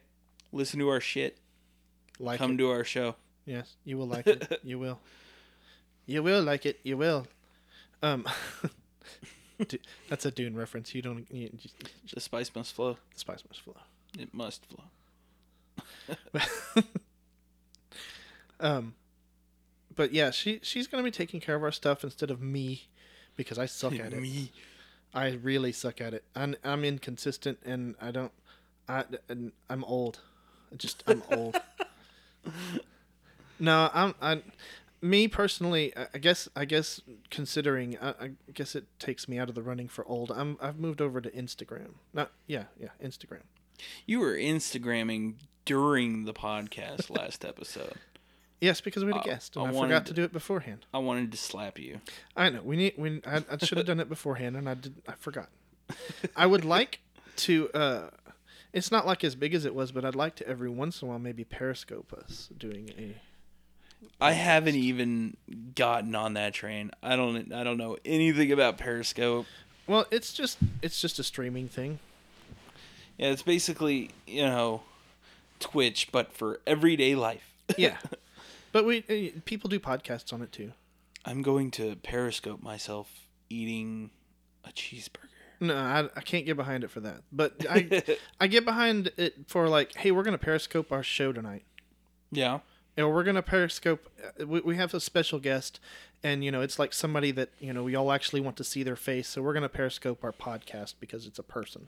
[0.53, 1.39] listen to our shit.
[2.19, 2.57] like Come it.
[2.59, 3.15] to our show."
[3.47, 4.61] Yes, you will like it.
[4.65, 4.99] You will.
[6.07, 6.81] You will like it.
[6.83, 7.27] You will.
[8.03, 8.27] Um,
[10.09, 10.95] that's a Dune reference.
[10.95, 11.27] You don't.
[11.31, 11.71] You, you,
[12.13, 12.97] The spice must flow.
[13.15, 13.77] the spice must flow.
[14.19, 14.85] It must flow.
[18.59, 18.95] Um,
[19.95, 22.89] but yeah, she she's gonna be taking care of our stuff instead of me,
[23.37, 24.21] because I suck at it.
[24.21, 24.53] Me.
[25.13, 26.25] I really suck at it.
[26.35, 28.33] I'm I'm inconsistent and I don't.
[28.89, 30.21] I and I'm old.
[30.73, 31.61] I Just I'm old.
[33.59, 34.43] no, I'm I.
[35.03, 39.49] Me personally, I I guess I guess considering I, I guess it takes me out
[39.49, 40.31] of the running for old.
[40.31, 41.95] I'm I've moved over to Instagram.
[42.13, 43.43] Not yeah yeah Instagram.
[44.07, 47.95] You were Instagramming during the podcast last episode.
[48.61, 50.25] Yes, because we had a Uh, guest and I I, wanted forgot to- to do
[50.25, 50.85] it beforehand.
[50.93, 52.01] I wanted to slap you.
[52.37, 54.95] I know we need we I, I should have done it beforehand and I did
[55.09, 55.49] I forgot.
[56.37, 57.01] I would like
[57.37, 58.11] to uh
[58.73, 61.07] it's not like as big as it was, but I'd like to every once in
[61.07, 63.17] a while maybe periscope us doing a
[64.21, 65.37] I haven't even
[65.75, 66.91] gotten on that train.
[67.03, 67.53] I don't.
[67.53, 69.45] I don't know anything about Periscope.
[69.87, 71.99] Well, it's just it's just a streaming thing.
[73.19, 74.83] Yeah, it's basically you know,
[75.59, 77.53] Twitch, but for everyday life.
[77.77, 77.99] Yeah.
[78.73, 80.73] but we uh, people do podcasts on it too.
[81.25, 83.11] I'm going to Periscope myself
[83.51, 84.11] eating
[84.65, 85.29] a cheeseburger.
[85.63, 87.23] No, I, I can't get behind it for that.
[87.31, 88.03] But I
[88.41, 91.65] I get behind it for like, hey, we're gonna periscope our show tonight.
[92.33, 92.61] Yeah.
[92.97, 94.09] And we're gonna periscope.
[94.41, 95.79] uh, We, we have a special guest,
[96.23, 98.83] and you know it's like somebody that you know we all actually want to see
[98.83, 99.29] their face.
[99.29, 101.87] So we're gonna periscope our podcast because it's a person.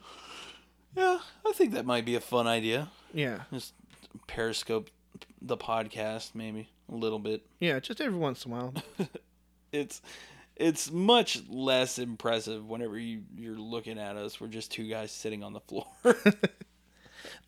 [0.94, 2.90] Yeah, I think that might be a fun idea.
[3.14, 3.72] Yeah, Just
[4.26, 4.90] Periscope
[5.40, 7.44] the podcast, maybe a little bit.
[7.60, 8.74] yeah, just every once in a while.
[9.72, 10.02] It's
[10.54, 14.38] it's much less impressive whenever you you're looking at us.
[14.38, 15.86] We're just two guys sitting on the floor.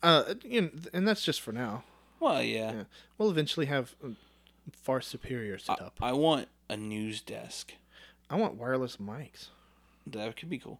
[0.01, 1.83] Uh, know, and that's just for now.
[2.19, 2.71] well, yeah.
[2.71, 2.83] Yeah,
[3.17, 4.11] we'll eventually have a
[4.71, 5.93] far superior I, setup.
[6.01, 7.73] I want a news desk.
[8.29, 9.49] I want wireless mics,
[10.07, 10.79] That could be cool.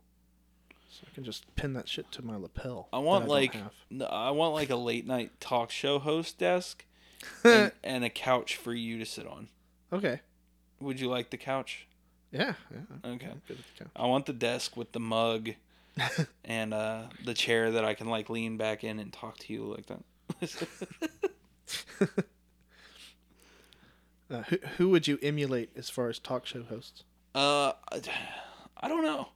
[1.00, 2.88] So I can just pin that shit to my lapel.
[2.94, 3.56] I want don't like
[3.90, 6.86] no, I want like a late night talk show host desk
[7.44, 9.50] and, and a couch for you to sit on.
[9.92, 10.22] okay.
[10.82, 11.88] Would you like the couch?
[12.32, 13.12] Yeah, yeah.
[13.12, 13.28] Okay.
[13.28, 13.92] I'm good with the couch.
[13.96, 15.52] I want the desk with the mug
[16.46, 19.64] and uh, the chair that I can like lean back in and talk to you
[19.74, 20.04] like that.
[24.30, 27.04] Uh, who, who would you emulate as far as talk show hosts?
[27.36, 28.02] uh, I-
[28.78, 29.30] I don't know,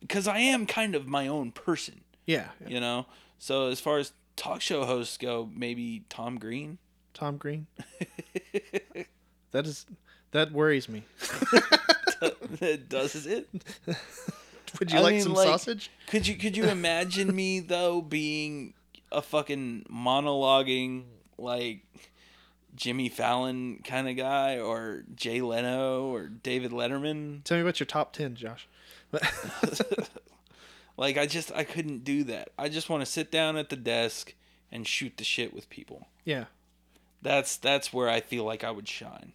[0.00, 2.68] because I am kind of my own person, Yeah, yeah.
[2.68, 3.06] you know.
[3.38, 6.78] So as far as talk show hosts go, maybe Tom Green.
[7.14, 7.66] Tom Green.
[9.52, 9.86] that is
[10.32, 11.02] that worries me.
[12.88, 13.48] Does it?
[14.78, 15.90] Would you I like mean, some like- sausage?
[16.08, 18.74] Could you could you imagine me though being
[19.12, 21.04] a fucking monologuing
[21.38, 21.80] like
[22.74, 27.44] Jimmy Fallon kind of guy or Jay Leno or David Letterman?
[27.44, 28.68] Tell me about your top ten, Josh.
[30.98, 32.48] Like I just I couldn't do that.
[32.58, 34.34] I just want to sit down at the desk
[34.72, 36.08] and shoot the shit with people.
[36.24, 36.44] yeah.
[37.22, 39.32] That's that's where I feel like I would shine.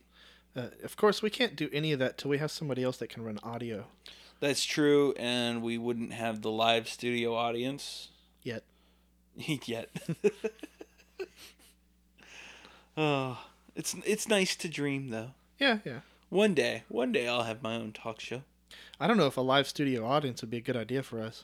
[0.56, 3.10] Uh, of course, we can't do any of that till we have somebody else that
[3.10, 3.86] can run audio.
[4.40, 8.10] That's true and we wouldn't have the live studio audience.
[8.44, 8.64] Yet,
[9.66, 9.90] Yet.
[12.98, 13.38] oh,
[13.76, 15.32] it's it's nice to dream though.
[15.60, 16.00] Yeah, yeah.
[16.30, 18.42] One day, one day I'll have my own talk show.
[19.02, 21.44] I don't know if a live studio audience would be a good idea for us.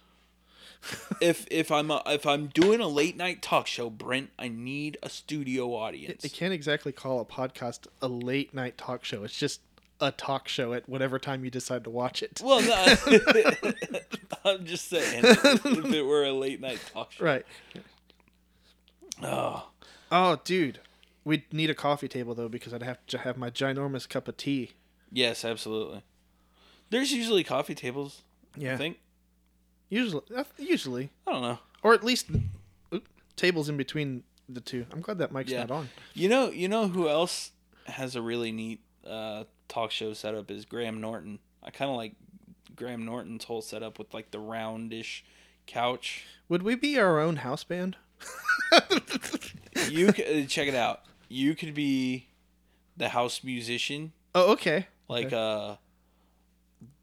[1.19, 4.97] if if I'm a, if I'm doing a late night talk show, Brent, I need
[5.01, 6.23] a studio audience.
[6.23, 9.23] I can't exactly call a podcast a late night talk show.
[9.23, 9.61] It's just
[9.99, 12.39] a talk show at whatever time you decide to watch it.
[12.43, 12.75] Well, no,
[14.45, 17.45] I'm just saying, if it were a late night talk show, Right.
[19.23, 19.69] Oh,
[20.11, 20.79] Oh, dude.
[21.25, 24.37] We'd need a coffee table though because I'd have to have my ginormous cup of
[24.37, 24.71] tea.
[25.11, 26.03] yes, absolutely.
[26.89, 28.21] There's usually coffee tables.
[28.55, 28.73] Yeah.
[28.73, 28.99] I think.
[29.89, 31.59] Usually, uh, usually, I don't know.
[31.81, 32.27] or at least
[32.93, 33.07] oop,
[33.37, 34.85] tables in between the two.
[34.91, 35.61] I'm glad that mic's Yeah.
[35.61, 35.89] not on.
[36.13, 37.51] You know, you know who else
[37.85, 41.39] has a really neat uh, talk show setup is Graham Norton.
[41.63, 42.13] I kind of like
[42.75, 45.23] Graham Norton's whole setup with like the roundish
[45.67, 46.25] couch.
[46.49, 47.95] Would we be our own house band?
[49.89, 51.01] You c- uh, check it out.
[51.29, 52.27] You could be
[52.97, 54.87] the house musician, Oh, okay.
[55.07, 55.75] like uh,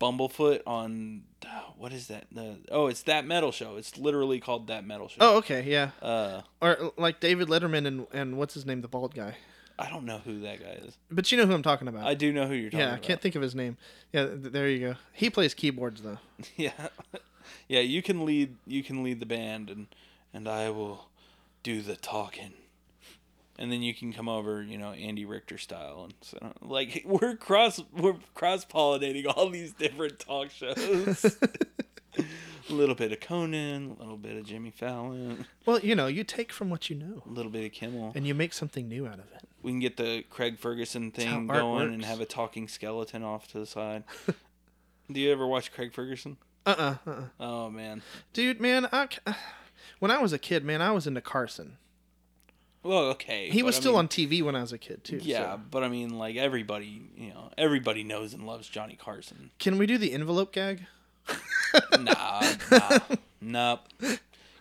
[0.05, 1.23] Bumblefoot on
[1.79, 2.27] what is that?
[2.33, 3.77] The, oh, it's that metal show.
[3.77, 5.17] It's literally called that metal show.
[5.21, 5.91] Oh, okay, yeah.
[6.03, 9.37] Uh, Or like David Letterman and and what's his name, the bald guy.
[9.79, 10.97] I don't know who that guy is.
[11.11, 12.07] But you know who I'm talking about.
[12.07, 12.91] I do know who you're talking about.
[12.93, 13.77] yeah, I can't think of his name.
[14.13, 14.95] Yeah, th- there you go.
[15.13, 16.19] He plays keyboards though.
[16.57, 16.73] Yeah,
[17.69, 17.81] yeah.
[17.81, 18.57] You can lead.
[18.67, 19.87] You can lead the band, and
[20.33, 21.07] and I will
[21.63, 22.53] do the talking.
[23.59, 27.37] And then you can come over, you know, Andy Richter style, and so like we're
[27.37, 31.37] cross we're cross pollinating all these different talk shows.
[32.19, 36.25] a little bit of Conan, a little bit of Jimmy Fallon, Well, you know, you
[36.25, 38.13] take from what you know, a little bit of Kimmel.
[38.15, 39.49] and you make something new out of it.
[39.63, 43.59] We can get the Craig Ferguson thing going and have a talking skeleton off to
[43.59, 44.05] the side.
[45.11, 46.37] do you ever watch Craig Ferguson?
[46.67, 47.23] Uh uh-uh, uh.
[47.41, 48.03] Oh man.
[48.33, 49.09] Dude, man, I,
[49.99, 51.79] when I was a kid, man, I was into Carson.
[52.85, 53.49] Well, okay.
[53.51, 55.19] He was I still mean- on TV when I was a kid too.
[55.23, 55.61] Yeah, so.
[55.71, 59.51] but I mean, like everybody, you know, everybody knows and loves Johnny Carson.
[59.59, 60.87] Can we do the envelope gag?
[61.99, 62.99] nah, nah,
[63.41, 63.81] nope,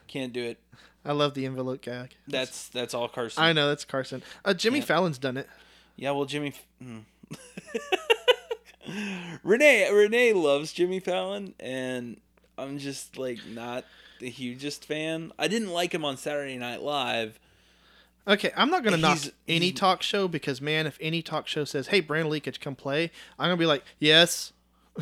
[0.08, 0.60] can't do it.
[1.06, 2.16] I love the envelope gag.
[2.28, 3.44] That's that's all Carson.
[3.44, 4.24] I know that's Carson.
[4.46, 4.86] Uh, Jimmy Yeah.
[4.86, 5.50] Fallon's done it.
[5.98, 6.54] yeah, well, Jimmy.
[6.82, 7.00] Hmm.
[9.44, 12.20] Renee Renee loves Jimmy Fallon, and
[12.58, 13.86] I'm just like not
[14.20, 15.32] the hugest fan.
[15.40, 17.40] I didn't like him on Saturday Night Live.
[18.28, 21.88] Okay, I'm not gonna knock any talk show because man, if any talk show says,
[21.88, 24.54] "Hey, Brainal Geekage, come play," I'm gonna be like, "Yes."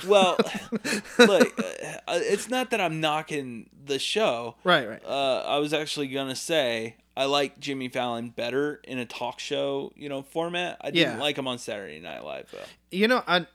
[0.08, 0.38] Well,
[1.20, 4.56] look, uh, it's not that I'm knocking the show.
[4.64, 5.04] Right, right.
[5.06, 9.92] uh, I was actually gonna say I like Jimmy Fallon better in a talk show,
[9.96, 10.78] you know, format.
[10.82, 11.22] I didn't Yeah.
[11.22, 12.60] like him on Saturday Night Live though.
[12.90, 13.46] You know, I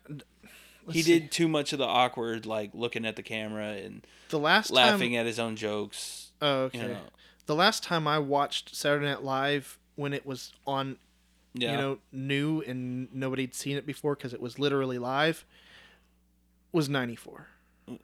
[0.90, 1.18] he see.
[1.18, 5.12] did too much of the awkward, like looking at the camera and the last laughing
[5.12, 5.20] time.
[5.20, 6.30] at his own jokes.
[6.42, 6.78] Oh, okay.
[6.78, 7.00] you know.
[7.46, 10.96] The last time I watched Saturday Night Live when it was on,
[11.54, 15.44] Yeah, you know, new and nobody'd seen it before because it was literally live,
[16.72, 17.46] was '94.
[17.88, 17.94] Uh,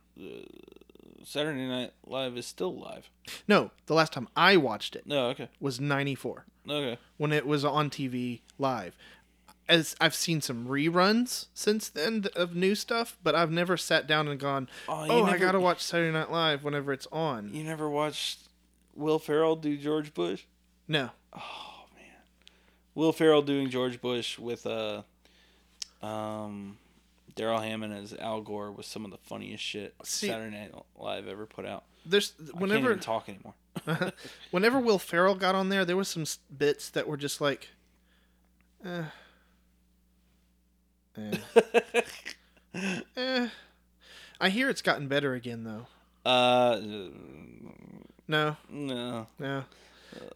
[1.25, 3.09] Saturday Night Live is still live.
[3.49, 6.99] No, the last time I watched it No, okay, was '94 okay.
[7.17, 8.97] when it was on TV live.
[9.69, 14.27] As I've seen some reruns since then of new stuff, but I've never sat down
[14.29, 17.63] and gone, Oh, "Oh, you I gotta watch Saturday Night Live whenever it's on." You
[17.65, 18.42] never watched
[18.95, 20.45] Will Ferrell do George Bush?
[20.89, 22.05] No, Oh man,
[22.95, 25.03] Will Ferrell doing George Bush with uh,
[26.03, 26.77] um,
[27.35, 31.27] Darrell Hammond as Al Gore was some of the funniest shit See- Saturday Night Live
[31.29, 31.85] ever put out.
[32.05, 33.55] there's I can't whenever even talk anymore.
[34.51, 36.25] whenever Will Ferrell got on there, there was some
[36.55, 37.71] bits that were just like,
[38.85, 39.05] eh,
[41.17, 41.39] eh,
[43.17, 43.49] eh.
[44.41, 45.87] I hear it's gotten better again though.
[46.29, 46.81] Uh,
[48.29, 49.65] No, no, no.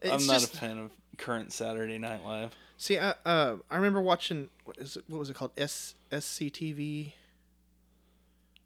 [0.02, 2.52] I'm not just- a fan of current Saturday Night Live.
[2.78, 5.04] See, I uh, I remember watching what is it?
[5.08, 5.52] What was it called?
[5.56, 7.12] S SCTV,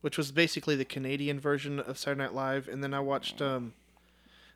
[0.01, 3.75] which was basically the Canadian version of Saturday Night Live, and then I watched um.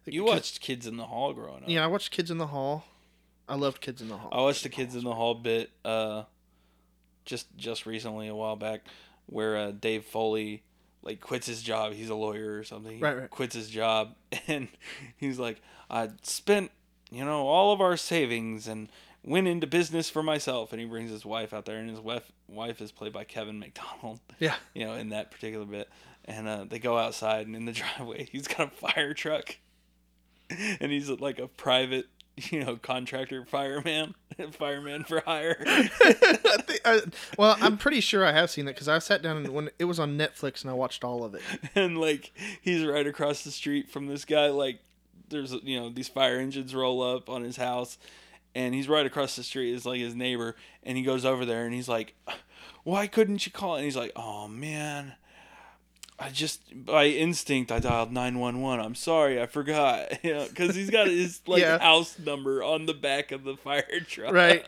[0.05, 1.69] the- You watched Kids in the Hall growing up.
[1.69, 2.85] Yeah, I watched Kids in the Hall.
[3.49, 4.31] I loved Kids in the Hall.
[4.33, 6.25] I watched the Kids in the Hall bit uh,
[7.25, 8.81] just just recently a while back,
[9.27, 10.63] where uh, Dave Foley
[11.05, 11.93] like quits his job.
[11.93, 12.97] He's a lawyer or something.
[12.97, 13.31] He Right, right.
[13.31, 14.15] Quits his job,
[14.49, 14.69] and
[15.17, 16.71] he's like, I spent
[17.11, 18.89] you know all of our savings and
[19.23, 20.73] went into business for myself.
[20.73, 23.59] And he brings his wife out there, and his wife wife is played by Kevin
[23.59, 24.21] McDonald.
[24.39, 24.57] Yeah.
[24.75, 25.89] You know, in that particular bit,
[26.25, 29.57] and uh, they go outside, and in the driveway, he's got a fire truck,
[30.51, 32.07] and he's like a private.
[32.51, 34.17] You know, contractor, fireman,
[34.53, 35.57] fireman for hire.
[35.67, 37.01] I think, I,
[37.39, 39.85] well, I'm pretty sure I have seen that because I sat down and when it
[39.85, 41.43] was on Netflix and I watched all of it.
[41.75, 44.81] and like he's right across the street from this guy like
[45.31, 47.99] there's you know these fire engines roll up on his house,
[48.55, 51.65] and he's right across the street is like his neighbor, and he goes over there
[51.65, 52.15] and he's like,
[52.85, 55.15] "Why couldn't you call?" And he's like, "Oh man."
[56.19, 58.79] I just by instinct I dialed nine one one.
[58.81, 60.13] I'm sorry, I forgot.
[60.25, 61.79] You know, because he's got his like Yeah.
[61.79, 64.33] house number on the back of the fire truck.
[64.33, 64.65] Right.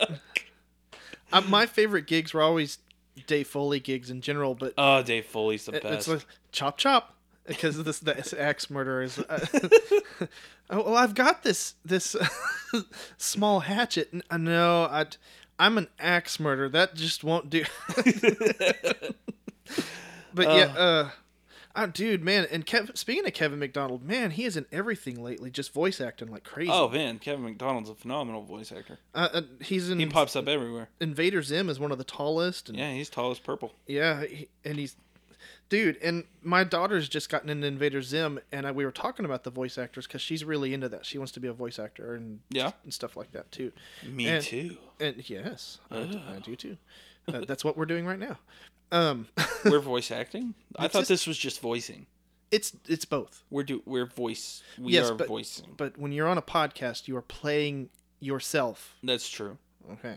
[1.32, 2.78] uh, my favorite gigs were always
[3.26, 5.94] Dave Foley gigs in general, but Oh, Dave Foley's the it- best.
[5.94, 7.14] it's like chop chop
[7.46, 9.18] because this this axe murder is.
[9.20, 9.38] Uh,
[10.70, 12.16] oh, well, I've got this this
[13.18, 14.12] small hatchet.
[14.30, 15.06] Uh, No, I
[15.58, 16.68] I'm an axe murderer.
[16.68, 17.64] That just won't do.
[20.34, 21.10] but yeah, uh,
[21.76, 25.50] uh, dude, man, and Kev, speaking of Kevin McDonald, man, he is in everything lately,
[25.50, 26.70] just voice acting like crazy.
[26.72, 28.98] oh man, Kevin McDonald's a phenomenal voice actor.
[29.14, 30.88] uh, uh, he's in He pops up everywhere.
[31.00, 33.72] Invader Zim is one of the tallest, and Yeah, he's tall as purple.
[33.86, 34.96] Yeah, he, and he's,
[35.68, 35.96] dude.
[36.02, 39.50] And my daughter's just gotten into Invader Zim, and I, we were talking about the
[39.50, 41.04] voice actors because she's really into that.
[41.06, 42.72] She wants to be a voice actor and Yeah.
[42.84, 43.72] and stuff like that too.
[44.04, 44.76] Me And- too.
[44.98, 46.76] And yes, I, do- I do too.
[47.28, 48.38] Uh, that's what we're doing right now.
[48.92, 49.28] Um,
[49.64, 50.54] We're voice acting.
[50.76, 52.06] I thought just- this was just voicing.
[52.50, 53.42] it's it's both.
[53.50, 54.62] We're do we're voice.
[54.78, 55.66] We Yes, are but- voicing.
[55.76, 57.88] But when you're on a podcast, you are playing
[58.20, 58.94] yourself.
[59.02, 59.58] That's true.
[59.92, 60.16] Okay.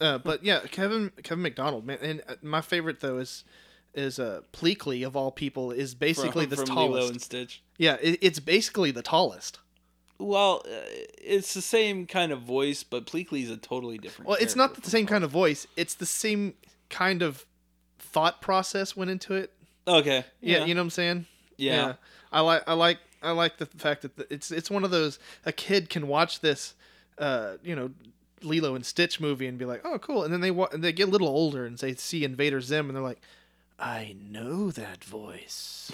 [0.00, 3.44] Uh, but yeah, Kevin Kevin McDonald, man, and uh, my favorite though is
[3.94, 6.94] is uh Pleakley of all people is basically from, the from tallest.
[7.00, 7.62] Lilo and Stitch.
[7.78, 9.58] Yeah, it, it's basically the tallest.
[10.18, 10.70] Well, uh,
[11.18, 14.28] it's the same kind of voice, but Pleakley's a totally different.
[14.28, 15.66] Well, it's not the same kind of voice.
[15.76, 16.54] It's the same
[16.90, 17.44] kind of
[18.12, 19.52] thought process went into it.
[19.86, 20.24] Okay.
[20.40, 21.26] Yeah, you know what I'm saying?
[21.56, 21.94] Yeah.
[22.30, 25.18] I like I like I like the fact that the, it's it's one of those
[25.44, 26.74] a kid can watch this
[27.18, 27.90] uh, you know,
[28.42, 30.92] Lilo and Stitch movie and be like, "Oh, cool." And then they wa- and they
[30.92, 33.20] get a little older and they see Invader Zim and they're like,
[33.78, 35.90] "I know that voice."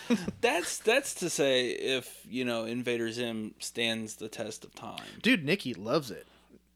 [0.40, 5.20] That's that's to say if you know Invader Zim stands the test of time.
[5.22, 6.26] Dude, Nikki loves it.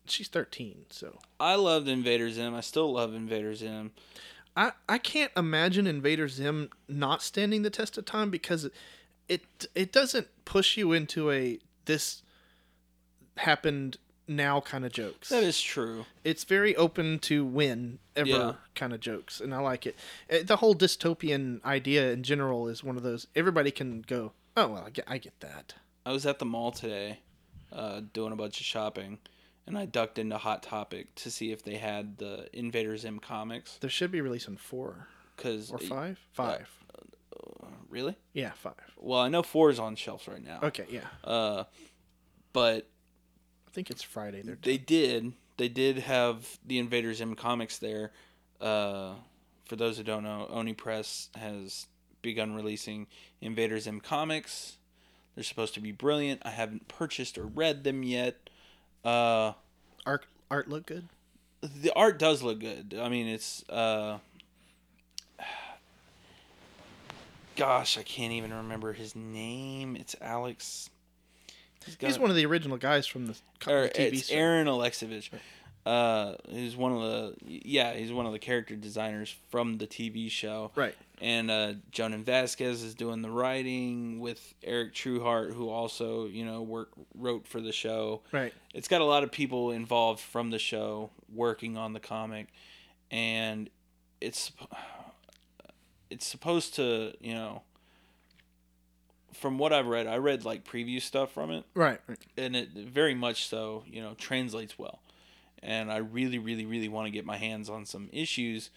[0.09, 2.55] She's 13, so I loved Invader Zim.
[2.55, 3.91] I still love Invader Zim.
[4.57, 8.69] I, I can't imagine Invader Zim not standing the test of time because
[9.29, 9.43] it
[9.75, 12.23] it doesn't push you into a this
[13.37, 13.99] happened
[14.29, 15.29] now kind of jokes.
[15.29, 16.05] That is true.
[16.25, 18.53] It's very open to win ever Yeah.
[18.75, 19.95] kind of jokes, and I like it.
[20.33, 24.33] Uh, The whole dystopian idea in general is one of those everybody can go.
[24.57, 25.75] Oh well, I get I get that.
[26.05, 27.19] I was at the mall today,
[27.73, 29.19] uh, doing a bunch of shopping,
[29.67, 33.79] and I ducked into Hot Topic to see if they had the Invader Zim comics.
[33.81, 36.19] There should be release releasing four Cause or five.
[36.33, 36.71] Five.
[37.91, 38.17] really?
[38.33, 38.75] yeah, five.
[38.97, 40.61] Well, I know four is on shelves right now.
[40.62, 41.07] Okay, yeah.
[41.25, 41.64] Uh,
[42.53, 42.89] but
[43.67, 44.43] I think it's Friday.
[44.43, 48.12] They're they did they did have the Invader Zim comics there.
[48.61, 49.14] Uh,
[49.64, 51.87] for those who don't know, Oni Press has
[52.23, 53.07] begun releasing
[53.41, 54.79] Invader Zim comics.
[55.35, 56.43] They're supposed to be brilliant.
[56.45, 58.45] I haven't purchased or read them yet.
[59.07, 59.53] Uh,
[60.05, 61.07] art art look good.
[61.61, 62.97] the art does look good.
[63.01, 64.19] I mean, it's uh,
[67.55, 69.95] gosh, I can't even remember his name.
[69.95, 70.91] It's Alex.
[71.99, 73.37] got He's one of the original guys from the,
[73.69, 74.35] or TV it's show.
[74.35, 75.31] Aaron Alexovich.
[75.87, 80.28] Uh, he's one of the yeah, he's one of the character designers from the TV
[80.28, 80.72] show.
[80.74, 80.97] Right.
[81.20, 86.61] And uh, Jhonen Vasquez is doing the writing with Eric Trueheart, who also you know
[86.62, 88.22] work wrote for the show.
[88.32, 88.53] Right.
[88.74, 92.49] It's got a lot of people involved from the show working on the comic,
[93.12, 93.70] and
[94.20, 94.51] it's
[96.11, 97.62] it's supposed to you know.
[99.35, 102.01] From what I've read, I read like preview stuff from it Right.
[102.06, 102.19] right.
[102.39, 105.01] and it very much so you know translates well
[105.66, 108.70] and i really really really want to get my hands on some issues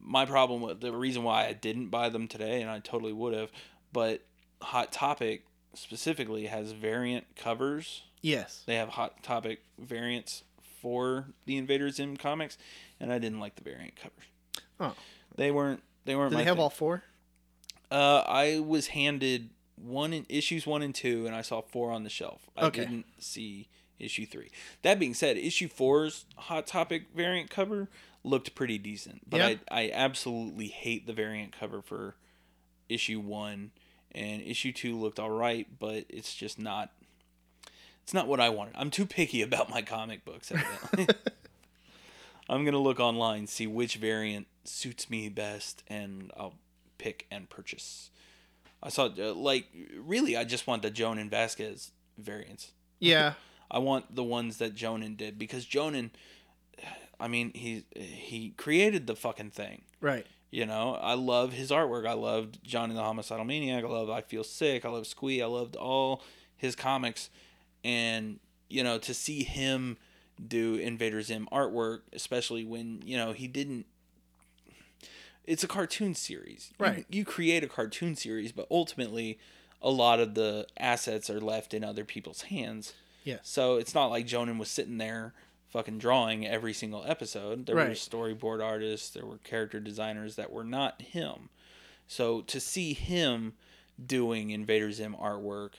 [0.00, 3.32] my problem with the reason why i didn't buy them today and i totally would
[3.34, 3.52] have
[3.92, 4.22] but
[4.62, 5.44] hot topic
[5.74, 8.62] specifically has variant covers Yes.
[8.66, 10.42] they have hot topic variants
[10.80, 12.56] for the invader zim comics
[12.98, 14.24] and i didn't like the variant covers
[14.80, 14.94] Oh.
[15.36, 16.62] they weren't they weren't my they have thing.
[16.62, 17.02] all four?
[17.90, 22.02] Uh, I was handed one in issues one and two, and I saw four on
[22.02, 22.42] the shelf.
[22.56, 22.80] I Okay.
[22.80, 23.68] didn't see
[23.98, 24.50] issue three.
[24.82, 27.88] That being said, issue four's hot topic variant cover
[28.22, 29.46] looked pretty decent, but Yeah.
[29.70, 32.16] I I absolutely hate the variant cover for
[32.88, 33.70] issue one,
[34.12, 36.90] and issue two looked all right, but it's just not.
[38.02, 38.74] It's not what I wanted.
[38.76, 40.52] I'm too picky about my comic books.
[42.48, 46.54] I'm gonna look online, see which variant suits me best, and I'll
[46.98, 48.10] pick and purchase.
[48.82, 49.66] I saw uh, like
[49.96, 52.72] really, I just want the Jhonen Vasquez variants.
[53.00, 53.34] Yeah.
[53.74, 56.10] I want the ones that Jhonen did because Jhonen,
[57.18, 59.82] I mean, he he created the fucking thing.
[60.00, 60.26] Right.
[60.52, 62.06] You know, I love his artwork.
[62.06, 63.82] I loved Johnny the Homicidal Maniac.
[63.82, 64.84] I love I Feel Sick.
[64.84, 65.42] I love Squee.
[65.42, 66.22] I loved all
[66.56, 67.28] his comics,
[67.82, 68.38] and
[68.70, 69.96] you know to see him
[70.46, 73.86] do Invader Zim artwork, especially when you know he didn't.
[75.46, 77.06] It's a cartoon series, You- Right.
[77.10, 79.38] You, create a cartoon series, but ultimately,
[79.82, 82.94] a lot of the assets are left in other people's hands.
[83.24, 83.40] Yes.
[83.42, 85.34] So it's not like Jhonen was sitting there
[85.70, 87.66] fucking drawing every single episode.
[87.66, 91.48] There were storyboard artists, there were character designers that were not him.
[92.06, 93.54] So to see him
[94.04, 95.72] doing Invader Zim artwork,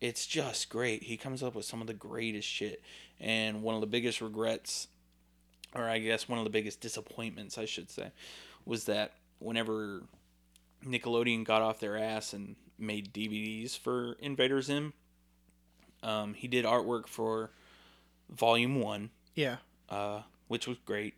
[0.00, 1.04] it's just great.
[1.04, 2.82] He comes up with some of the greatest shit.
[3.18, 4.86] And one of the biggest regrets,
[5.74, 8.12] or I guess one of the biggest disappointments, I should say,
[8.64, 10.02] was that whenever
[10.84, 14.92] Nickelodeon got off their ass and made DVDs for Invader Zim,
[16.04, 17.50] um, he did artwork for
[18.30, 19.56] Volume 1, Yeah.
[19.88, 21.14] uh, which was great.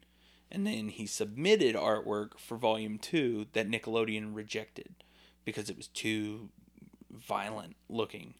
[0.50, 4.94] And then he submitted artwork for Volume 2 that Nickelodeon rejected
[5.44, 6.48] because it was too
[7.10, 8.34] violent looking.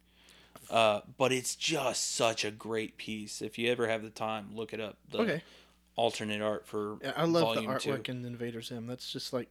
[0.71, 3.43] Uh, but it's just such a great piece.
[3.43, 4.97] If you ever have the time, look it up.
[5.11, 5.43] The Okay.
[5.97, 8.87] alternate art for Yeah, I love the 2 artwork in Invader Zim.
[8.87, 9.49] That's just like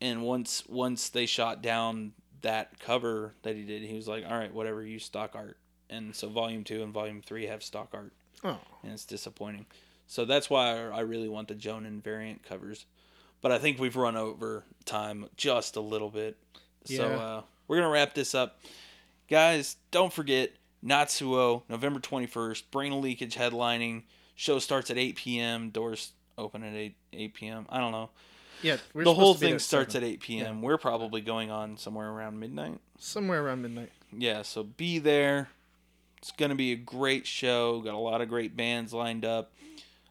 [0.00, 2.12] and once once they shot down
[2.42, 5.56] that cover that he did, he was like, "All right, whatever, use stock art."
[5.88, 8.12] And so volume two and volume three have stock art,
[8.44, 9.66] oh and it's disappointing.
[10.06, 12.86] So that's why I really want the Jhonen variant covers,
[13.40, 16.36] but I think we've run over time just a little bit.
[16.84, 18.60] So uh, we're gonna wrap this up,
[19.28, 19.76] guys.
[19.90, 20.52] Don't forget
[20.84, 22.70] Notsuoh, November twenty first.
[22.70, 24.02] Brainal Geekage headlining.
[24.34, 25.70] Show starts at eight p.m.
[25.70, 27.66] Doors open at eight eight p.m.
[27.68, 28.10] I don't know
[28.62, 28.76] yeah.
[28.94, 30.08] We're the whole to thing starts seven.
[30.08, 30.62] at 8 p.m.
[30.62, 32.80] We're probably going on somewhere around midnight.
[32.98, 33.90] somewhere around midnight.
[34.16, 35.48] Yeah, so be there.
[36.26, 37.80] It's going to be a great show.
[37.82, 39.52] Got a lot of great bands lined up.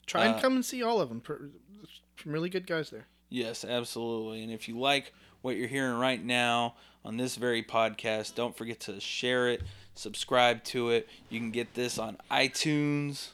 [0.05, 1.21] Try and Uh, come and see all of them.
[1.27, 3.07] Some really good guys there.
[3.27, 4.41] Yes, absolutely.
[4.41, 5.11] And if you like
[5.41, 9.61] what you're hearing right now on this very podcast, don't forget to share it,
[9.93, 11.09] subscribe to it.
[11.29, 13.31] You can get this on iTunes.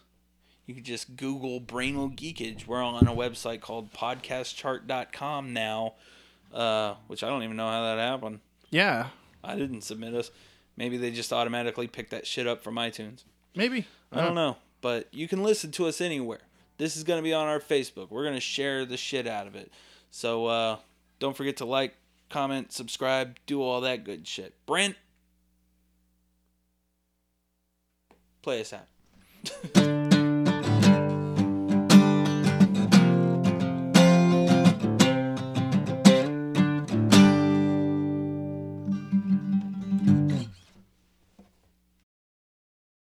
[0.65, 2.65] You can just Google Brainal Geekage.
[2.65, 5.93] We're on a website called podcastchart.com now,
[6.51, 8.39] uh, which I don't even know how that happened.
[8.71, 9.09] Yeah,
[9.43, 10.31] I didn't submit us.
[10.81, 13.23] Maybe they just automatically pick that shit up from iTunes.
[13.53, 13.85] maybe.
[14.11, 14.57] I don't know.
[14.81, 16.39] But you can listen to us anywhere.
[16.79, 18.09] This is going to be on our Facebook.
[18.09, 19.71] We're going to share the shit out of it.
[20.09, 20.77] So uh,
[21.19, 21.93] don't forget to like,
[22.31, 24.55] comment, subscribe, do all that good shit.
[24.65, 24.95] Brent,
[28.41, 29.91] play us out.